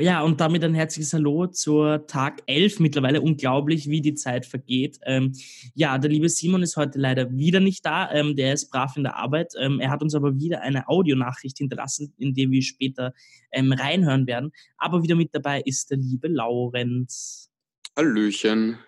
ja, 0.00 0.22
und 0.22 0.40
damit 0.40 0.64
ein 0.64 0.74
herzliches 0.74 1.12
Hallo 1.12 1.46
zur 1.46 2.06
Tag 2.06 2.42
11 2.46 2.80
mittlerweile. 2.80 3.20
Unglaublich, 3.20 3.88
wie 3.88 4.00
die 4.00 4.14
Zeit 4.14 4.46
vergeht. 4.46 4.98
Ähm, 5.04 5.32
ja, 5.74 5.98
der 5.98 6.10
liebe 6.10 6.28
Simon 6.28 6.62
ist 6.62 6.76
heute 6.76 6.98
leider 6.98 7.30
wieder 7.30 7.60
nicht 7.60 7.84
da. 7.84 8.10
Ähm, 8.10 8.34
der 8.34 8.54
ist 8.54 8.70
brav 8.70 8.96
in 8.96 9.04
der 9.04 9.16
Arbeit. 9.16 9.52
Ähm, 9.58 9.78
er 9.80 9.90
hat 9.90 10.02
uns 10.02 10.14
aber 10.14 10.38
wieder 10.38 10.62
eine 10.62 10.88
Audionachricht 10.88 11.58
hinterlassen, 11.58 12.12
in 12.18 12.34
die 12.34 12.50
wir 12.50 12.62
später 12.62 13.14
ähm, 13.52 13.72
reinhören 13.72 14.26
werden. 14.26 14.52
Aber 14.78 15.02
wieder 15.02 15.14
mit 15.14 15.34
dabei 15.34 15.60
ist 15.64 15.90
der 15.90 15.98
liebe 15.98 16.28
Laurenz. 16.28 17.50
Hallöchen. 17.96 18.78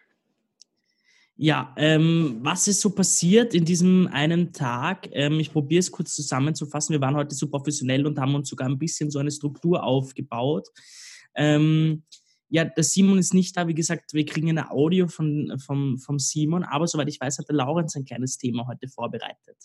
Ja, 1.36 1.74
ähm, 1.76 2.38
was 2.42 2.68
ist 2.68 2.80
so 2.80 2.90
passiert 2.90 3.52
in 3.52 3.64
diesem 3.64 4.08
einen 4.12 4.52
Tag? 4.52 5.08
Ähm, 5.12 5.40
ich 5.40 5.52
probiere 5.52 5.80
es 5.80 5.90
kurz 5.90 6.14
zusammenzufassen. 6.14 6.92
Wir 6.92 7.00
waren 7.00 7.16
heute 7.16 7.34
so 7.34 7.48
professionell 7.48 8.06
und 8.06 8.18
haben 8.18 8.34
uns 8.34 8.48
sogar 8.48 8.68
ein 8.68 8.78
bisschen 8.78 9.10
so 9.10 9.18
eine 9.18 9.30
Struktur 9.30 9.82
aufgebaut. 9.82 10.68
Ähm, 11.34 12.04
ja, 12.48 12.64
der 12.64 12.84
Simon 12.84 13.18
ist 13.18 13.32
nicht 13.32 13.56
da. 13.56 13.66
Wie 13.66 13.74
gesagt, 13.74 14.12
wir 14.12 14.26
kriegen 14.26 14.50
eine 14.50 14.70
Audio 14.70 15.08
von, 15.08 15.58
vom, 15.58 15.98
vom 15.98 16.18
Simon, 16.18 16.64
aber 16.64 16.86
soweit 16.86 17.08
ich 17.08 17.20
weiß, 17.20 17.38
hat 17.38 17.48
der 17.48 17.56
Laurenz 17.56 17.96
ein 17.96 18.04
kleines 18.04 18.36
Thema 18.36 18.66
heute 18.66 18.88
vorbereitet. 18.88 19.56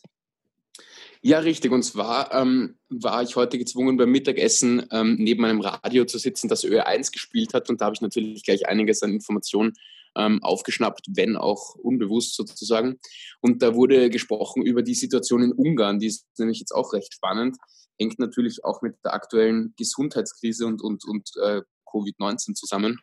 Ja, 1.21 1.39
richtig. 1.39 1.71
Und 1.71 1.83
zwar 1.83 2.33
ähm, 2.33 2.77
war 2.89 3.23
ich 3.23 3.35
heute 3.35 3.57
gezwungen, 3.57 3.97
beim 3.97 4.11
Mittagessen 4.11 4.85
ähm, 4.91 5.17
neben 5.19 5.43
einem 5.43 5.61
Radio 5.61 6.05
zu 6.05 6.17
sitzen, 6.17 6.47
das 6.47 6.63
Ö1 6.63 7.11
gespielt 7.11 7.53
hat. 7.53 7.69
Und 7.69 7.81
da 7.81 7.85
habe 7.85 7.95
ich 7.95 8.01
natürlich 8.01 8.43
gleich 8.43 8.67
einiges 8.67 9.03
an 9.03 9.11
Informationen 9.11 9.73
ähm, 10.15 10.41
aufgeschnappt, 10.43 11.07
wenn 11.09 11.35
auch 11.35 11.75
unbewusst 11.75 12.35
sozusagen. 12.35 12.99
Und 13.41 13.61
da 13.61 13.75
wurde 13.75 14.09
gesprochen 14.09 14.63
über 14.63 14.81
die 14.81 14.95
Situation 14.95 15.43
in 15.43 15.51
Ungarn, 15.51 15.99
die 15.99 16.07
ist 16.07 16.25
nämlich 16.37 16.59
jetzt 16.59 16.71
auch 16.71 16.93
recht 16.93 17.13
spannend, 17.13 17.57
hängt 17.99 18.19
natürlich 18.19 18.63
auch 18.63 18.81
mit 18.81 18.95
der 19.03 19.13
aktuellen 19.13 19.73
Gesundheitskrise 19.77 20.65
und, 20.65 20.81
und, 20.81 21.05
und 21.05 21.31
äh, 21.41 21.61
Covid-19 21.85 22.53
zusammen. 22.53 22.99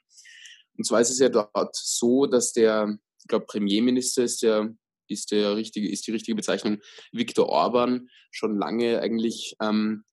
Und 0.77 0.87
zwar 0.87 1.01
ist 1.01 1.11
es 1.11 1.19
ja 1.19 1.29
dort 1.29 1.75
so, 1.75 2.27
dass 2.27 2.53
der, 2.53 2.99
ich 3.21 3.29
glaube, 3.29 3.47
Premierminister 3.47 4.25
ist 4.25 4.43
der, 4.43 4.75
ist 5.09 5.31
der 5.31 5.57
richtige, 5.57 5.89
ist 5.89 6.07
die 6.07 6.13
richtige 6.13 6.35
Bezeichnung, 6.35 6.79
Viktor 7.13 7.49
Orban 7.49 8.09
schon 8.31 8.59
lange 8.59 9.01
eigentlich 9.01 9.57
ähm, 9.61 10.05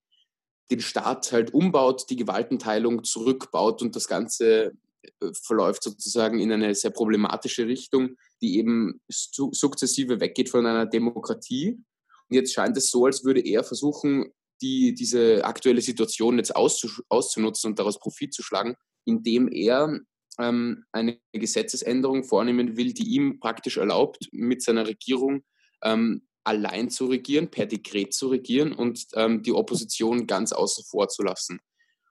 den 0.69 0.81
Staat 0.81 1.31
halt 1.31 1.53
umbaut, 1.53 2.09
die 2.09 2.15
Gewaltenteilung 2.15 3.03
zurückbaut 3.03 3.81
und 3.81 3.95
das 3.95 4.07
Ganze 4.07 4.73
äh, 5.19 5.33
verläuft 5.33 5.83
sozusagen 5.83 6.39
in 6.39 6.51
eine 6.51 6.73
sehr 6.75 6.91
problematische 6.91 7.67
Richtung, 7.67 8.17
die 8.41 8.57
eben 8.57 9.01
su 9.09 9.51
sukzessive 9.53 10.19
weggeht 10.19 10.49
von 10.49 10.65
einer 10.65 10.85
Demokratie. 10.85 11.83
Und 12.29 12.35
jetzt 12.35 12.53
scheint 12.53 12.77
es 12.77 12.89
so, 12.89 13.05
als 13.05 13.25
würde 13.25 13.41
er 13.41 13.63
versuchen, 13.63 14.31
die, 14.61 14.93
diese 14.93 15.43
aktuelle 15.43 15.81
Situation 15.81 16.37
jetzt 16.37 16.55
auszunutzen 16.55 17.69
und 17.69 17.79
daraus 17.79 17.99
Profit 17.99 18.33
zu 18.33 18.43
schlagen, 18.43 18.75
indem 19.05 19.49
er 19.51 19.99
ähm, 20.39 20.85
eine 20.91 21.19
Gesetzesänderung 21.33 22.23
vornehmen 22.23 22.77
will, 22.77 22.93
die 22.93 23.09
ihm 23.09 23.39
praktisch 23.39 23.77
erlaubt, 23.77 24.29
mit 24.31 24.61
seiner 24.61 24.87
Regierung 24.87 25.43
ähm, 25.83 26.27
allein 26.43 26.89
zu 26.89 27.05
regieren, 27.05 27.49
per 27.49 27.65
Dekret 27.65 28.13
zu 28.13 28.29
regieren 28.29 28.73
und 28.73 29.05
ähm, 29.15 29.43
die 29.43 29.53
Opposition 29.53 30.27
ganz 30.27 30.51
außen 30.51 30.83
vor 30.85 31.07
zu 31.09 31.23
lassen. 31.23 31.59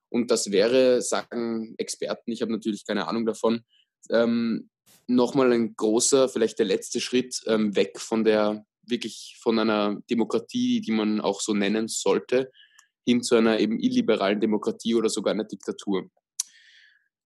Und 0.08 0.30
das 0.30 0.50
wäre, 0.50 1.02
sagen 1.02 1.74
Experten, 1.78 2.32
ich 2.32 2.42
habe 2.42 2.52
natürlich 2.52 2.84
keine 2.84 3.06
Ahnung 3.08 3.26
davon, 3.26 3.62
ähm, 4.10 4.70
nochmal 5.06 5.52
ein 5.52 5.74
großer, 5.74 6.28
vielleicht 6.28 6.58
der 6.58 6.66
letzte 6.66 7.00
Schritt 7.00 7.40
ähm, 7.46 7.74
weg 7.76 7.98
von 7.98 8.24
der, 8.24 8.64
wirklich 8.90 9.36
von 9.40 9.58
einer 9.58 10.00
Demokratie, 10.10 10.80
die 10.80 10.92
man 10.92 11.20
auch 11.20 11.40
so 11.40 11.54
nennen 11.54 11.88
sollte, 11.88 12.50
hin 13.06 13.22
zu 13.22 13.36
einer 13.36 13.58
eben 13.58 13.80
illiberalen 13.80 14.40
Demokratie 14.40 14.94
oder 14.94 15.08
sogar 15.08 15.32
einer 15.32 15.44
Diktatur. 15.44 16.10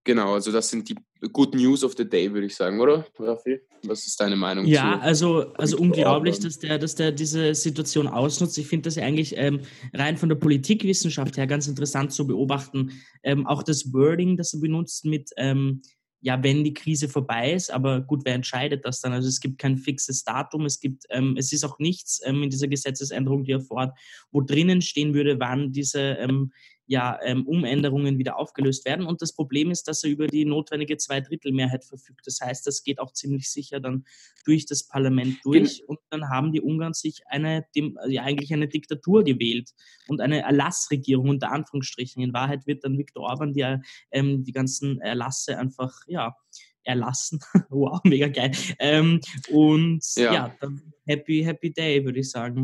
Genau, 0.05 0.35
also 0.35 0.53
das 0.53 0.69
sind 0.69 0.89
die 0.91 0.97
Good 1.33 1.55
News 1.55 1.83
of 1.83 1.95
the 1.97 2.07
Day, 2.07 2.31
würde 2.31 2.47
ich 2.47 2.55
sagen, 2.55 2.79
oder, 2.79 3.07
Raffi? 3.19 3.61
Was 3.85 4.07
ist 4.07 4.21
deine 4.21 4.37
Meinung? 4.37 4.67
Ja, 4.67 4.99
also, 4.99 5.55
also 5.55 5.79
unglaublich, 5.79 6.39
dass 6.41 6.59
der, 6.59 6.79
dass 6.79 6.95
der 6.95 7.11
diese 7.11 7.55
Situation 7.55 8.07
ausnutzt. 8.07 8.59
Ich 8.59 8.67
finde 8.67 8.89
das 8.89 8.97
ja 8.97 9.05
eigentlich 9.05 9.35
ähm, 9.39 9.61
rein 9.95 10.19
von 10.19 10.29
der 10.29 10.37
Politikwissenschaft 10.37 11.39
her 11.39 11.47
ganz 11.47 11.67
interessant 11.69 12.13
zu 12.13 12.27
beobachten. 12.27 12.93
Ähm, 13.23 13.47
auch 13.47 13.63
das 13.63 13.95
Wording, 13.95 14.37
das 14.37 14.53
er 14.53 14.61
benutzt 14.61 15.07
mit, 15.07 15.31
ähm, 15.39 15.81
ja, 16.25 16.43
wenn 16.43 16.65
die 16.65 16.73
Krise 16.73 17.11
vorbei 17.11 17.53
ist, 17.53 17.71
aber 17.71 18.01
gut, 18.01 18.23
wer 18.25 18.33
entscheidet 18.33 18.87
das 18.87 19.03
dann? 19.03 19.13
Also 19.13 19.29
es 19.29 19.41
gibt 19.41 19.59
kein 19.59 19.77
fixes 19.77 20.25
Datum, 20.25 20.65
es 20.65 20.81
gibt, 20.81 21.05
ähm, 21.11 21.37
es 21.37 21.53
ist 21.53 21.65
auch 21.65 21.79
nichts 21.79 22.19
ähm, 22.25 22.43
in 22.43 22.49
dieser 22.49 22.67
Gesetzesänderung, 22.67 23.45
die 23.45 23.53
er 23.53 23.61
fordert, 23.61 23.99
wo 24.33 24.41
drinnen 24.41 24.81
stehen 24.81 25.13
würde, 25.13 25.39
wann 25.39 25.71
diese 25.71 26.01
ähm, 26.01 26.51
ja, 26.87 27.19
ähm, 27.23 27.47
Umänderungen 27.47 28.19
wieder 28.19 28.37
aufgelöst 28.39 28.85
werden. 28.85 29.07
Und 29.07 29.23
das 29.23 29.35
Problem 29.35 29.71
ist, 29.71 29.89
dass 29.89 30.05
er 30.05 30.11
über 30.11 30.27
die 30.27 30.45
notwendige 30.45 30.97
Zweidrittelmehrheit 30.97 31.85
verfügt. 31.85 32.27
Das 32.27 32.41
heißt, 32.41 32.67
das 32.67 32.83
geht 32.83 32.99
auch 32.99 33.13
ziemlich 33.13 33.51
sicher 33.51 33.81
dann 33.81 34.05
durch 34.45 34.67
das 34.67 34.87
Parlament 34.87 35.39
durch. 35.45 35.83
Und 35.87 35.99
dann 36.11 36.29
haben 36.29 36.53
die 36.53 36.61
Ungarn 36.61 36.93
sich 36.93 37.23
eine, 37.27 37.65
dem, 37.75 37.99
ja, 38.09 38.23
eigentlich 38.23 38.53
eine 38.53 38.69
Diktatur 38.69 39.25
gewählt 39.25 39.71
und 40.09 40.21
eine 40.21 40.43
Erlassregierung 40.43 41.29
unter 41.31 41.51
Anführungsstrichen. 41.53 42.23
In 42.23 42.35
Wahrheit 42.35 42.67
wird 42.67 42.85
dann 42.85 42.99
Viktor 42.99 43.25
Orban 43.25 43.55
die, 43.55 43.79
ähm, 44.11 44.45
die 44.45 44.53
ganzen 44.53 45.01
Erlasse 45.01 45.59
einfach, 45.59 45.95
ja, 46.07 46.37
erlassen. 46.83 47.41
wow, 47.71 48.01
mega 48.05 48.29
geil. 48.29 48.53
Ähm, 48.79 49.21
und 49.51 50.05
ja, 50.17 50.35
ja 50.35 50.57
dann 50.61 50.93
happy, 51.07 51.43
happy 51.43 51.73
day, 51.73 52.05
würde 52.05 52.21
ich 52.21 52.31
sagen. 52.31 52.63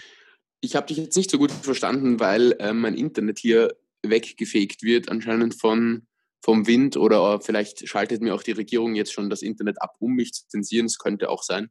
Ich 0.61 0.77
habe 0.77 0.87
dich 0.87 0.99
jetzt 0.99 1.17
nicht 1.17 1.31
so 1.31 1.39
gut 1.39 1.51
verstanden, 1.51 2.21
weil 2.21 2.53
äh, 2.59 2.75
mein 2.75 2.95
Internet 2.95 3.39
hier 3.39 3.75
weggefegt 4.03 4.83
wird, 4.83 5.09
anscheinend 5.09 5.61
von, 5.61 6.07
vom 6.43 6.67
Wind 6.67 6.97
oder 6.97 7.41
vielleicht 7.41 7.87
schaltet 7.89 8.23
mir 8.23 8.35
auch 8.35 8.43
die 8.43 8.53
Regierung 8.53 8.95
jetzt 8.95 9.13
schon 9.13 9.31
das 9.31 9.43
Internet 9.43 9.81
ab, 9.83 9.97
um 9.99 10.15
mich 10.15 10.33
zu 10.33 10.49
zensieren. 10.49 10.87
Das 10.87 10.99
könnte 10.99 11.29
auch 11.29 11.43
sein. 11.43 11.71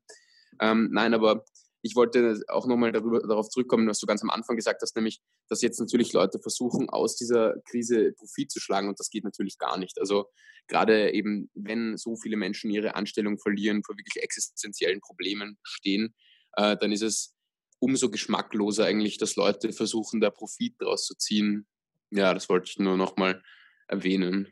Ähm, 0.61 0.89
nein, 0.91 1.13
aber 1.13 1.43
ich 1.81 1.95
wollte 1.95 2.39
auch 2.49 2.67
nochmal 2.67 2.91
darauf 2.91 3.49
zurückkommen, 3.49 3.87
was 3.87 3.99
du 3.99 4.05
ganz 4.05 4.21
am 4.21 4.29
Anfang 4.29 4.55
gesagt 4.55 4.81
hast, 4.81 4.95
nämlich, 4.95 5.21
dass 5.47 5.61
jetzt 5.61 5.79
natürlich 5.79 6.11
Leute 6.13 6.39
versuchen, 6.39 6.89
aus 6.89 7.15
dieser 7.15 7.55
Krise 7.69 8.11
Profit 8.13 8.51
zu 8.51 8.59
schlagen 8.59 8.89
und 8.89 8.99
das 8.99 9.09
geht 9.09 9.23
natürlich 9.23 9.57
gar 9.57 9.77
nicht. 9.77 9.99
Also 9.99 10.25
gerade 10.67 11.13
eben, 11.13 11.49
wenn 11.53 11.97
so 11.97 12.15
viele 12.17 12.37
Menschen 12.37 12.69
ihre 12.69 12.95
Anstellung 12.95 13.39
verlieren, 13.39 13.83
vor 13.83 13.97
wirklich 13.97 14.21
existenziellen 14.21 14.99
Problemen 14.99 15.57
stehen, 15.63 16.13
äh, 16.57 16.75
dann 16.77 16.91
ist 16.91 17.03
es 17.03 17.33
umso 17.79 18.09
geschmackloser 18.09 18.85
eigentlich, 18.85 19.17
dass 19.17 19.37
Leute 19.37 19.71
versuchen, 19.71 20.19
da 20.19 20.29
Profit 20.29 20.75
draus 20.79 21.05
zu 21.05 21.15
ziehen, 21.15 21.65
ja, 22.11 22.33
das 22.33 22.49
wollte 22.49 22.69
ich 22.69 22.79
nur 22.79 22.97
nochmal 22.97 23.41
erwähnen. 23.87 24.47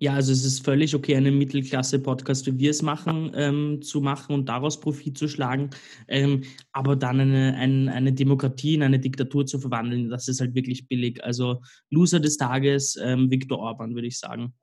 Ja, 0.00 0.14
also 0.14 0.32
es 0.32 0.44
ist 0.44 0.64
völlig 0.64 0.94
okay, 0.94 1.16
einen 1.16 1.38
Mittelklasse-Podcast, 1.38 2.46
wie 2.46 2.58
wir 2.58 2.70
es 2.70 2.82
machen, 2.82 3.32
ähm, 3.34 3.82
zu 3.82 4.00
machen 4.00 4.32
und 4.32 4.48
daraus 4.48 4.80
Profit 4.80 5.18
zu 5.18 5.28
schlagen. 5.28 5.70
Ähm, 6.06 6.44
aber 6.72 6.94
dann 6.94 7.20
eine, 7.20 7.54
eine, 7.56 7.92
eine, 7.92 8.12
Demokratie 8.12 8.74
in 8.74 8.82
eine 8.82 9.00
Diktatur 9.00 9.44
zu 9.44 9.58
verwandeln, 9.58 10.08
das 10.08 10.28
ist 10.28 10.40
halt 10.40 10.54
wirklich 10.54 10.86
billig. 10.86 11.22
Also 11.24 11.60
Loser 11.90 12.20
des 12.20 12.36
Tages, 12.36 12.96
ähm, 13.02 13.30
Viktor 13.30 13.58
Orban, 13.58 13.94
würde 13.94 14.06
ich 14.06 14.18
sagen. 14.18 14.54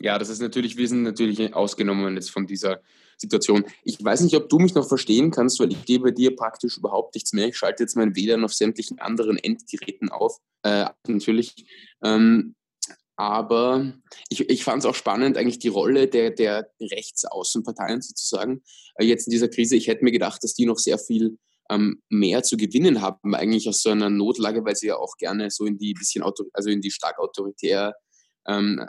Ja, 0.00 0.18
das 0.18 0.30
ist 0.30 0.40
natürlich, 0.40 0.76
wir 0.76 0.88
sind 0.88 1.02
natürlich 1.02 1.52
ausgenommen 1.54 2.14
jetzt 2.14 2.30
von 2.30 2.46
dieser 2.46 2.80
Situation. 3.18 3.64
Ich 3.84 4.02
weiß 4.02 4.22
nicht, 4.22 4.36
ob 4.36 4.48
du 4.48 4.58
mich 4.58 4.74
noch 4.74 4.88
verstehen 4.88 5.30
kannst, 5.30 5.60
weil 5.60 5.72
ich 5.72 5.84
gehe 5.84 5.98
bei 5.98 6.10
dir 6.10 6.34
praktisch 6.34 6.78
überhaupt 6.78 7.14
nichts 7.14 7.32
mehr. 7.32 7.48
Ich 7.48 7.56
schalte 7.56 7.82
jetzt 7.82 7.96
mein 7.96 8.16
WLAN 8.16 8.44
auf 8.44 8.54
sämtlichen 8.54 8.98
anderen 9.00 9.36
Endgeräten 9.36 10.08
auf, 10.08 10.38
äh, 10.62 10.86
natürlich. 11.06 11.66
Ähm, 12.02 12.54
aber 13.16 13.92
ich, 14.28 14.48
ich 14.48 14.62
fand 14.62 14.84
es 14.84 14.86
auch 14.86 14.94
spannend, 14.94 15.36
eigentlich 15.36 15.58
die 15.58 15.68
Rolle 15.68 16.06
der, 16.06 16.30
der 16.30 16.70
Rechtsaußenparteien 16.80 18.00
sozusagen 18.00 18.62
äh, 18.94 19.04
jetzt 19.04 19.26
in 19.26 19.32
dieser 19.32 19.48
Krise. 19.48 19.74
Ich 19.74 19.88
hätte 19.88 20.04
mir 20.04 20.12
gedacht, 20.12 20.44
dass 20.44 20.54
die 20.54 20.66
noch 20.66 20.78
sehr 20.78 20.98
viel 20.98 21.36
ähm, 21.68 22.00
mehr 22.08 22.44
zu 22.44 22.56
gewinnen 22.56 23.02
haben, 23.02 23.34
eigentlich 23.34 23.68
aus 23.68 23.82
so 23.82 23.90
einer 23.90 24.08
Notlage, 24.08 24.64
weil 24.64 24.76
sie 24.76 24.86
ja 24.86 24.96
auch 24.96 25.16
gerne 25.18 25.50
so 25.50 25.66
in 25.66 25.78
die 25.78 25.94
bisschen, 25.94 26.22
auto, 26.22 26.44
also 26.52 26.70
in 26.70 26.80
die 26.80 26.92
stark 26.92 27.18
autoritär 27.18 27.94
ähm, 28.46 28.88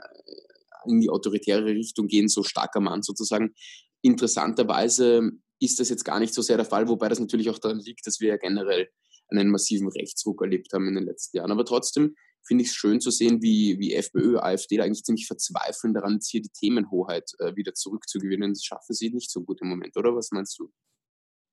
in 0.86 1.02
die 1.02 1.10
autoritäre 1.10 1.66
Richtung 1.66 2.08
gehen, 2.08 2.28
so 2.30 2.44
starker 2.44 2.80
Mann 2.80 3.04
sozusagen. 3.04 3.54
Interessanterweise 4.02 5.32
ist 5.60 5.80
das 5.80 5.90
jetzt 5.90 6.06
gar 6.06 6.20
nicht 6.20 6.34
so 6.34 6.42
sehr 6.42 6.58
der 6.58 6.66
Fall, 6.66 6.88
wobei 6.88 7.10
das 7.10 7.20
natürlich 7.20 7.50
auch 7.50 7.60
daran 7.60 7.80
liegt, 7.80 8.08
dass 8.08 8.20
wir 8.20 8.30
ja 8.30 8.38
generell 8.38 8.90
einen 9.30 9.50
massiven 9.50 9.90
Rechtsruck 9.90 10.42
erlebt 10.42 10.74
haben 10.74 10.88
in 10.88 10.96
den 10.96 11.06
letzten 11.06 11.38
Jahren. 11.38 11.52
Aber 11.52 11.66
trotzdem 11.66 12.16
finde 12.46 12.64
ich 12.64 12.70
es 12.70 12.76
schön 12.76 13.02
zu 13.02 13.12
sehen, 13.12 13.42
wie, 13.42 13.78
wie 13.80 13.94
FPÖ, 13.94 14.40
AfD 14.40 14.78
da 14.78 14.84
eigentlich 14.84 15.04
ziemlich 15.04 15.28
verzweifeln 15.28 15.94
daran, 15.94 16.20
hier 16.26 16.42
die 16.42 16.50
Themenhoheit 16.50 17.30
äh, 17.40 17.56
wieder 17.56 17.74
zurückzugewinnen. 17.74 18.54
Das 18.54 18.64
schaffen 18.64 18.94
sie 18.94 19.12
nicht 19.12 19.30
so 19.30 19.44
gut 19.44 19.62
im 19.62 19.68
Moment, 19.68 19.96
oder? 19.98 20.16
Was 20.16 20.32
meinst 20.32 20.58
du? 20.58 20.72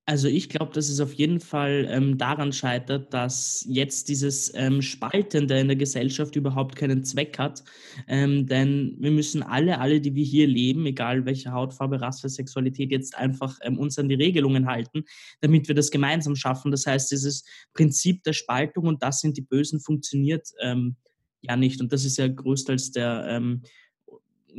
Also 0.09 0.29
ich 0.29 0.47
glaube, 0.47 0.71
dass 0.71 0.87
es 0.87 1.01
auf 1.01 1.11
jeden 1.11 1.41
Fall 1.41 1.85
ähm, 1.89 2.17
daran 2.17 2.53
scheitert, 2.53 3.13
dass 3.13 3.65
jetzt 3.67 4.07
dieses 4.07 4.53
ähm, 4.55 4.81
Spaltende 4.81 5.59
in 5.59 5.67
der 5.67 5.75
Gesellschaft 5.75 6.37
überhaupt 6.37 6.77
keinen 6.77 7.03
Zweck 7.03 7.37
hat. 7.37 7.65
Ähm, 8.07 8.47
denn 8.47 8.95
wir 8.99 9.11
müssen 9.11 9.43
alle, 9.43 9.79
alle, 9.79 9.99
die 9.99 10.15
wir 10.15 10.23
hier 10.23 10.47
leben, 10.47 10.85
egal 10.85 11.25
welche 11.25 11.51
Hautfarbe, 11.51 11.99
Rasse, 11.99 12.29
Sexualität, 12.29 12.89
jetzt 12.89 13.17
einfach 13.17 13.59
ähm, 13.63 13.77
uns 13.77 13.99
an 13.99 14.07
die 14.07 14.15
Regelungen 14.15 14.67
halten, 14.67 15.03
damit 15.41 15.67
wir 15.67 15.75
das 15.75 15.91
gemeinsam 15.91 16.37
schaffen. 16.37 16.71
Das 16.71 16.85
heißt, 16.85 17.11
dieses 17.11 17.43
Prinzip 17.73 18.23
der 18.23 18.31
Spaltung 18.31 18.87
und 18.87 19.03
das 19.03 19.19
sind 19.19 19.35
die 19.35 19.41
Bösen 19.41 19.81
funktioniert 19.81 20.47
ähm, 20.61 20.95
ja 21.41 21.57
nicht. 21.57 21.81
Und 21.81 21.91
das 21.91 22.05
ist 22.05 22.17
ja 22.17 22.29
größtenteils 22.29 22.91
der 22.91 23.25
ähm, 23.27 23.61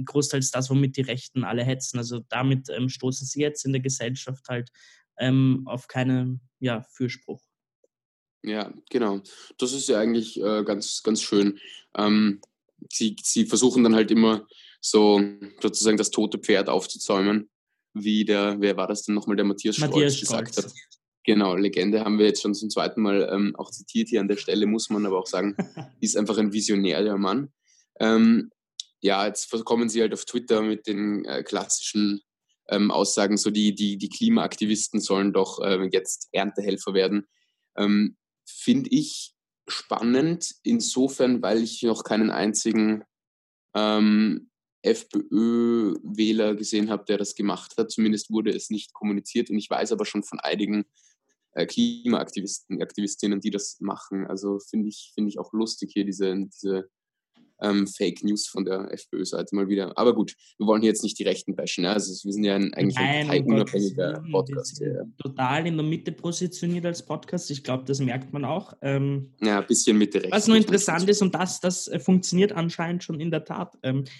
großteils 0.04 0.50
das, 0.50 0.68
womit 0.68 0.98
die 0.98 1.02
Rechten 1.02 1.42
alle 1.42 1.64
hetzen. 1.64 1.96
Also 1.96 2.20
damit 2.28 2.68
ähm, 2.68 2.90
stoßen 2.90 3.26
sie 3.26 3.40
jetzt 3.40 3.64
in 3.64 3.72
der 3.72 3.80
Gesellschaft 3.80 4.46
halt 4.50 4.70
ähm, 5.18 5.62
auf 5.66 5.88
keinen 5.88 6.40
ja, 6.60 6.82
Fürspruch. 6.82 7.42
Ja, 8.42 8.72
genau. 8.90 9.20
Das 9.58 9.72
ist 9.72 9.88
ja 9.88 9.98
eigentlich 9.98 10.40
äh, 10.40 10.64
ganz, 10.64 11.02
ganz 11.02 11.22
schön. 11.22 11.58
Ähm, 11.96 12.40
sie, 12.90 13.16
sie 13.22 13.46
versuchen 13.46 13.82
dann 13.82 13.94
halt 13.94 14.10
immer 14.10 14.46
so 14.80 15.20
sozusagen 15.60 15.96
das 15.96 16.10
tote 16.10 16.38
Pferd 16.38 16.68
aufzuzäumen, 16.68 17.50
wie 17.94 18.24
der, 18.24 18.56
wer 18.60 18.76
war 18.76 18.86
das 18.86 19.02
denn 19.02 19.14
nochmal, 19.14 19.36
der 19.36 19.44
Matthias, 19.44 19.78
Matthias 19.78 20.16
Stolz 20.16 20.20
gesagt 20.20 20.56
hat. 20.56 20.72
Genau, 21.24 21.56
Legende 21.56 22.04
haben 22.04 22.18
wir 22.18 22.26
jetzt 22.26 22.40
schon 22.40 22.54
zum 22.54 22.70
zweiten 22.70 23.02
Mal 23.02 23.28
ähm, 23.30 23.54
auch 23.56 23.70
zitiert 23.70 24.08
hier 24.08 24.20
an 24.20 24.28
der 24.28 24.36
Stelle, 24.36 24.66
muss 24.66 24.88
man 24.88 25.04
aber 25.04 25.18
auch 25.18 25.26
sagen, 25.26 25.56
ist 26.00 26.16
einfach 26.16 26.38
ein 26.38 26.52
Visionär, 26.52 27.02
der 27.02 27.18
Mann. 27.18 27.52
Ähm, 28.00 28.50
ja, 29.00 29.26
jetzt 29.26 29.50
kommen 29.64 29.88
sie 29.88 30.00
halt 30.00 30.14
auf 30.14 30.24
Twitter 30.24 30.62
mit 30.62 30.86
den 30.86 31.24
äh, 31.24 31.42
klassischen 31.42 32.22
ähm, 32.68 32.90
Aussagen, 32.90 33.36
so 33.36 33.50
die, 33.50 33.74
die, 33.74 33.98
die 33.98 34.08
Klimaaktivisten 34.08 35.00
sollen 35.00 35.32
doch 35.32 35.60
äh, 35.60 35.88
jetzt 35.92 36.28
Erntehelfer 36.32 36.94
werden. 36.94 37.26
Ähm, 37.76 38.16
Finde 38.46 38.90
ich 38.90 39.34
spannend, 39.66 40.54
insofern, 40.62 41.42
weil 41.42 41.62
ich 41.62 41.82
noch 41.82 42.04
keinen 42.04 42.30
einzigen 42.30 43.04
ähm, 43.74 44.50
FPÖ-Wähler 44.82 46.54
gesehen 46.54 46.90
habe, 46.90 47.04
der 47.04 47.18
das 47.18 47.34
gemacht 47.34 47.74
hat. 47.76 47.90
Zumindest 47.90 48.30
wurde 48.30 48.50
es 48.50 48.70
nicht 48.70 48.92
kommuniziert 48.92 49.50
und 49.50 49.58
ich 49.58 49.68
weiß 49.68 49.92
aber 49.92 50.04
schon 50.04 50.22
von 50.22 50.40
einigen 50.40 50.84
äh, 51.52 51.66
Klimaaktivisten, 51.66 52.80
Aktivistinnen, 52.80 53.40
die 53.40 53.50
das 53.50 53.78
machen. 53.80 54.26
Also 54.26 54.58
finde 54.60 54.88
ich, 54.88 55.12
find 55.14 55.28
ich 55.28 55.38
auch 55.38 55.52
lustig 55.52 55.90
hier 55.92 56.04
diese, 56.04 56.34
diese 56.46 56.88
ähm, 57.62 57.86
Fake 57.86 58.22
News 58.22 58.46
von 58.46 58.64
der 58.64 58.92
FPÖ-Seite 58.92 59.54
mal 59.54 59.68
wieder. 59.68 59.96
Aber 59.96 60.14
gut, 60.14 60.34
wir 60.58 60.66
wollen 60.66 60.82
hier 60.82 60.90
jetzt 60.90 61.02
nicht 61.02 61.18
die 61.18 61.24
Rechten 61.24 61.54
bashen. 61.54 61.82
Ne? 61.82 61.90
Also 61.90 62.12
wir 62.24 62.32
sind 62.32 62.44
ja 62.44 62.54
ein, 62.54 62.72
eigentlich 62.74 62.96
Nein, 62.96 63.30
ein 63.30 63.44
parteiunabhängiger 63.44 64.24
Podcast. 64.30 64.80
Ja. 64.80 65.02
Total 65.22 65.66
in 65.66 65.76
der 65.76 65.86
Mitte 65.86 66.12
positioniert 66.12 66.86
als 66.86 67.04
Podcast. 67.04 67.50
Ich 67.50 67.62
glaube, 67.64 67.84
das 67.84 68.00
merkt 68.00 68.32
man 68.32 68.44
auch. 68.44 68.74
Ähm, 68.82 69.32
ja, 69.40 69.60
ein 69.60 69.66
bisschen 69.66 69.98
Mitte 69.98 70.18
rechts. 70.18 70.36
Was 70.36 70.46
nur 70.48 70.56
interessant 70.56 71.08
ist, 71.08 71.22
und 71.22 71.34
das, 71.34 71.60
das 71.60 71.88
äh, 71.88 71.98
funktioniert 71.98 72.52
anscheinend 72.52 73.04
schon 73.04 73.20
in 73.20 73.30
der 73.30 73.44
Tat. 73.44 73.76
Ähm, 73.82 74.04
äh, 74.04 74.10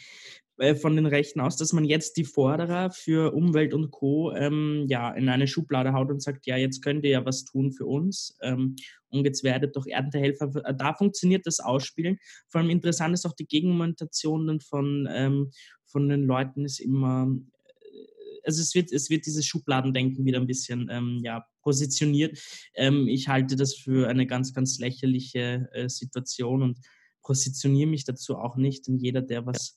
von 0.81 0.96
den 0.96 1.06
Rechten 1.06 1.40
aus, 1.40 1.56
dass 1.56 1.72
man 1.72 1.84
jetzt 1.84 2.16
die 2.16 2.25
Forderer 2.25 2.90
für 2.90 3.32
Umwelt 3.32 3.75
und 3.75 3.93
Co. 3.93 4.32
Ähm, 4.32 4.87
ja, 4.88 5.12
in 5.12 5.28
eine 5.28 5.46
Schublade 5.46 5.93
haut 5.93 6.10
und 6.10 6.20
sagt, 6.20 6.46
ja, 6.46 6.56
jetzt 6.56 6.82
könnt 6.82 7.05
ihr 7.05 7.10
ja 7.10 7.25
was 7.25 7.44
tun 7.44 7.72
für 7.72 7.87
uns 7.87 8.37
ähm, 8.43 8.75
und 9.10 9.25
jetzt 9.25 9.43
werdet 9.44 9.76
doch 9.76 9.87
Erntehelfer. 9.87 10.50
Äh, 10.64 10.75
da 10.75 10.94
funktioniert 10.94 11.46
das 11.46 11.60
Ausspielen. 11.60 12.19
Vor 12.49 12.60
allem 12.60 12.70
interessant 12.70 13.14
ist 13.14 13.26
auch 13.26 13.34
die 13.34 13.46
Gegenmontation 13.46 14.60
von, 14.60 15.08
ähm, 15.10 15.50
von 15.84 16.08
den 16.08 16.25
Leuten 16.25 16.64
ist 16.64 16.81
immer, 16.81 17.28
äh, 17.28 18.40
also 18.44 18.60
es 18.60 18.75
wird, 18.75 18.93
es 18.93 19.10
wird 19.10 19.26
dieses 19.26 19.46
Schubladendenken 19.46 20.25
wieder 20.25 20.40
ein 20.40 20.46
bisschen 20.46 20.88
ähm, 20.90 21.20
ja, 21.22 21.46
positioniert. 21.62 22.38
Ähm, 22.75 23.08
ich 23.08 23.28
halte 23.28 23.56
das 23.56 23.75
für 23.75 24.08
eine 24.08 24.26
ganz, 24.26 24.52
ganz 24.52 24.78
lächerliche 24.78 25.69
äh, 25.72 25.88
Situation 25.88 26.62
und 26.62 26.78
positioniere 27.22 27.90
mich 27.90 28.05
dazu 28.05 28.37
auch 28.37 28.56
nicht. 28.56 28.87
Denn 28.87 28.99
jeder, 28.99 29.22
der 29.22 29.46
was 29.46 29.76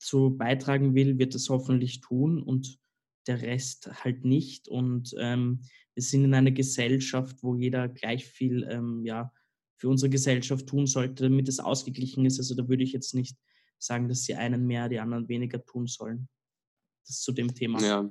dazu 0.00 0.34
beitragen 0.36 0.94
will, 0.94 1.18
wird 1.18 1.34
es 1.34 1.48
hoffentlich 1.50 2.00
tun 2.00 2.42
und 2.42 2.78
der 3.26 3.42
Rest 3.42 3.90
halt 4.02 4.24
nicht. 4.24 4.66
Und 4.66 5.14
ähm, 5.18 5.60
wir 5.94 6.02
sind 6.02 6.24
in 6.24 6.34
einer 6.34 6.50
Gesellschaft, 6.50 7.42
wo 7.42 7.54
jeder 7.54 7.88
gleich 7.88 8.24
viel 8.26 8.66
ähm, 8.70 9.04
ja, 9.04 9.32
für 9.76 9.88
unsere 9.88 10.08
Gesellschaft 10.08 10.66
tun 10.66 10.86
sollte, 10.86 11.24
damit 11.24 11.48
es 11.48 11.60
ausgeglichen 11.60 12.24
ist. 12.24 12.38
Also 12.38 12.54
da 12.54 12.66
würde 12.68 12.82
ich 12.82 12.92
jetzt 12.92 13.14
nicht 13.14 13.36
sagen, 13.78 14.08
dass 14.08 14.22
die 14.22 14.34
einen 14.34 14.66
mehr, 14.66 14.88
die 14.88 15.00
anderen 15.00 15.28
weniger 15.28 15.62
tun 15.64 15.86
sollen. 15.86 16.28
Das 17.06 17.20
zu 17.20 17.32
dem 17.32 17.54
Thema. 17.54 17.80
Ja. 17.82 18.10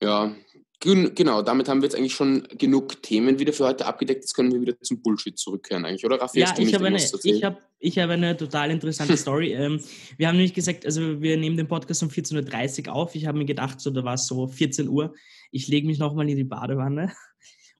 Ja, 0.00 0.34
Genau, 0.84 1.42
damit 1.42 1.68
haben 1.68 1.80
wir 1.80 1.86
jetzt 1.86 1.94
eigentlich 1.94 2.14
schon 2.14 2.42
genug 2.58 3.00
Themen 3.02 3.38
wieder 3.38 3.52
für 3.52 3.66
heute 3.66 3.86
abgedeckt. 3.86 4.24
Jetzt 4.24 4.34
können 4.34 4.52
wir 4.52 4.60
wieder 4.60 4.78
zum 4.80 5.00
Bullshit 5.00 5.38
zurückkehren 5.38 5.84
eigentlich, 5.84 6.04
oder 6.04 6.20
Raffi? 6.20 6.40
Ja, 6.40 6.52
ich 6.58 6.74
habe, 6.74 6.86
eine, 6.86 6.96
ich, 6.96 7.44
hab, 7.44 7.62
ich 7.78 7.98
habe 8.00 8.14
eine 8.14 8.36
total 8.36 8.72
interessante 8.72 9.16
Story. 9.16 9.52
ähm, 9.52 9.80
wir 10.16 10.26
haben 10.26 10.36
nämlich 10.36 10.54
gesagt, 10.54 10.84
also 10.84 11.22
wir 11.22 11.36
nehmen 11.36 11.56
den 11.56 11.68
Podcast 11.68 12.02
um 12.02 12.08
14.30 12.08 12.88
Uhr 12.88 12.94
auf. 12.94 13.14
Ich 13.14 13.26
habe 13.26 13.38
mir 13.38 13.44
gedacht, 13.44 13.80
so 13.80 13.90
da 13.90 14.02
war 14.02 14.14
es 14.14 14.26
so 14.26 14.48
14 14.48 14.88
Uhr. 14.88 15.14
Ich 15.52 15.68
lege 15.68 15.86
mich 15.86 15.98
nochmal 15.98 16.28
in 16.28 16.36
die 16.36 16.44
Badewanne 16.44 17.12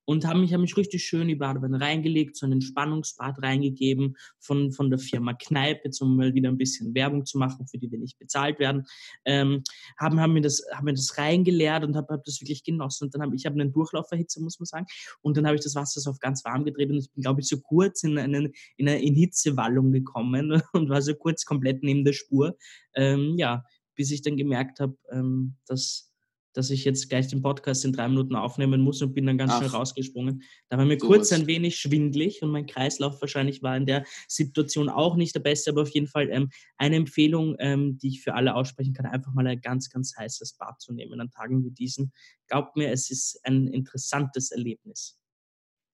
und 0.04 0.26
habe 0.26 0.40
mich, 0.40 0.52
hab 0.52 0.60
mich 0.60 0.76
richtig 0.76 1.04
schön 1.04 1.22
in 1.22 1.28
die 1.28 1.34
Badewanne 1.36 1.80
reingelegt, 1.80 2.36
so 2.36 2.46
einen 2.46 2.54
Entspannungsbad 2.54 3.42
reingegeben 3.42 4.16
von, 4.40 4.72
von 4.72 4.90
der 4.90 4.98
Firma 4.98 5.34
Kneipe, 5.34 5.90
um 6.00 6.16
mal 6.16 6.34
wieder 6.34 6.48
ein 6.48 6.58
bisschen 6.58 6.94
Werbung 6.94 7.24
zu 7.24 7.38
machen, 7.38 7.66
für 7.66 7.78
die 7.78 7.90
wir 7.90 7.98
nicht 7.98 8.18
bezahlt 8.18 8.58
werden. 8.58 8.84
Ähm, 9.24 9.62
haben, 9.98 10.20
haben, 10.20 10.32
mir 10.32 10.40
das, 10.40 10.64
haben 10.74 10.84
mir 10.84 10.94
das 10.94 11.16
reingeleert 11.18 11.84
und 11.84 11.96
habe 11.96 12.14
hab 12.14 12.24
das 12.24 12.40
wirklich 12.40 12.64
genossen. 12.64 13.04
Und 13.04 13.14
dann 13.14 13.22
habe 13.22 13.36
ich 13.36 13.46
hab 13.46 13.52
einen 13.52 13.72
Durchlauferhitzer, 13.72 14.40
muss 14.40 14.58
man 14.58 14.66
sagen. 14.66 14.86
Und 15.20 15.36
dann 15.36 15.46
habe 15.46 15.56
ich 15.56 15.62
das 15.62 15.74
Wasser 15.74 16.00
so 16.00 16.10
auf 16.10 16.18
ganz 16.18 16.44
warm 16.44 16.64
gedreht 16.64 16.90
und 16.90 16.98
ich 16.98 17.10
bin, 17.12 17.22
glaube 17.22 17.40
ich, 17.40 17.48
so 17.48 17.60
kurz 17.60 18.02
in, 18.02 18.18
einen, 18.18 18.52
in 18.76 18.88
eine 18.88 19.02
in 19.02 19.14
Hitzewallung 19.14 19.92
gekommen 19.92 20.62
und 20.72 20.88
war 20.88 21.02
so 21.02 21.14
kurz 21.14 21.44
komplett 21.44 21.82
neben 21.82 22.04
der 22.04 22.12
Spur. 22.12 22.56
Ähm, 22.94 23.36
ja, 23.38 23.64
bis 23.94 24.10
ich 24.10 24.22
dann 24.22 24.36
gemerkt 24.36 24.80
habe, 24.80 24.96
ähm, 25.10 25.56
dass 25.66 26.11
dass 26.52 26.70
ich 26.70 26.84
jetzt 26.84 27.08
gleich 27.08 27.28
den 27.28 27.42
Podcast 27.42 27.84
in 27.84 27.92
drei 27.92 28.08
Minuten 28.08 28.34
aufnehmen 28.34 28.80
muss 28.80 29.02
und 29.02 29.14
bin 29.14 29.26
dann 29.26 29.38
ganz 29.38 29.52
Ach, 29.52 29.58
schnell 29.58 29.70
rausgesprungen. 29.70 30.42
Da 30.68 30.78
war 30.78 30.84
mir 30.84 30.98
so 30.98 31.06
kurz 31.06 31.30
was. 31.30 31.40
ein 31.40 31.46
wenig 31.46 31.78
schwindlig 31.78 32.42
und 32.42 32.50
mein 32.50 32.66
Kreislauf 32.66 33.20
wahrscheinlich 33.20 33.62
war 33.62 33.76
in 33.76 33.86
der 33.86 34.04
Situation 34.28 34.88
auch 34.88 35.16
nicht 35.16 35.34
der 35.34 35.40
beste, 35.40 35.70
aber 35.70 35.82
auf 35.82 35.90
jeden 35.90 36.06
Fall 36.06 36.28
ähm, 36.30 36.50
eine 36.76 36.96
Empfehlung, 36.96 37.56
ähm, 37.58 37.98
die 37.98 38.08
ich 38.08 38.22
für 38.22 38.34
alle 38.34 38.54
aussprechen 38.54 38.94
kann, 38.94 39.06
einfach 39.06 39.32
mal 39.32 39.46
ein 39.46 39.60
ganz, 39.60 39.90
ganz 39.90 40.16
heißes 40.16 40.54
Bad 40.54 40.80
zu 40.80 40.92
nehmen 40.92 41.20
an 41.20 41.30
Tagen 41.30 41.64
wie 41.64 41.70
diesen. 41.70 42.12
Glaubt 42.46 42.76
mir, 42.76 42.90
es 42.90 43.10
ist 43.10 43.40
ein 43.44 43.68
interessantes 43.68 44.50
Erlebnis. 44.50 45.18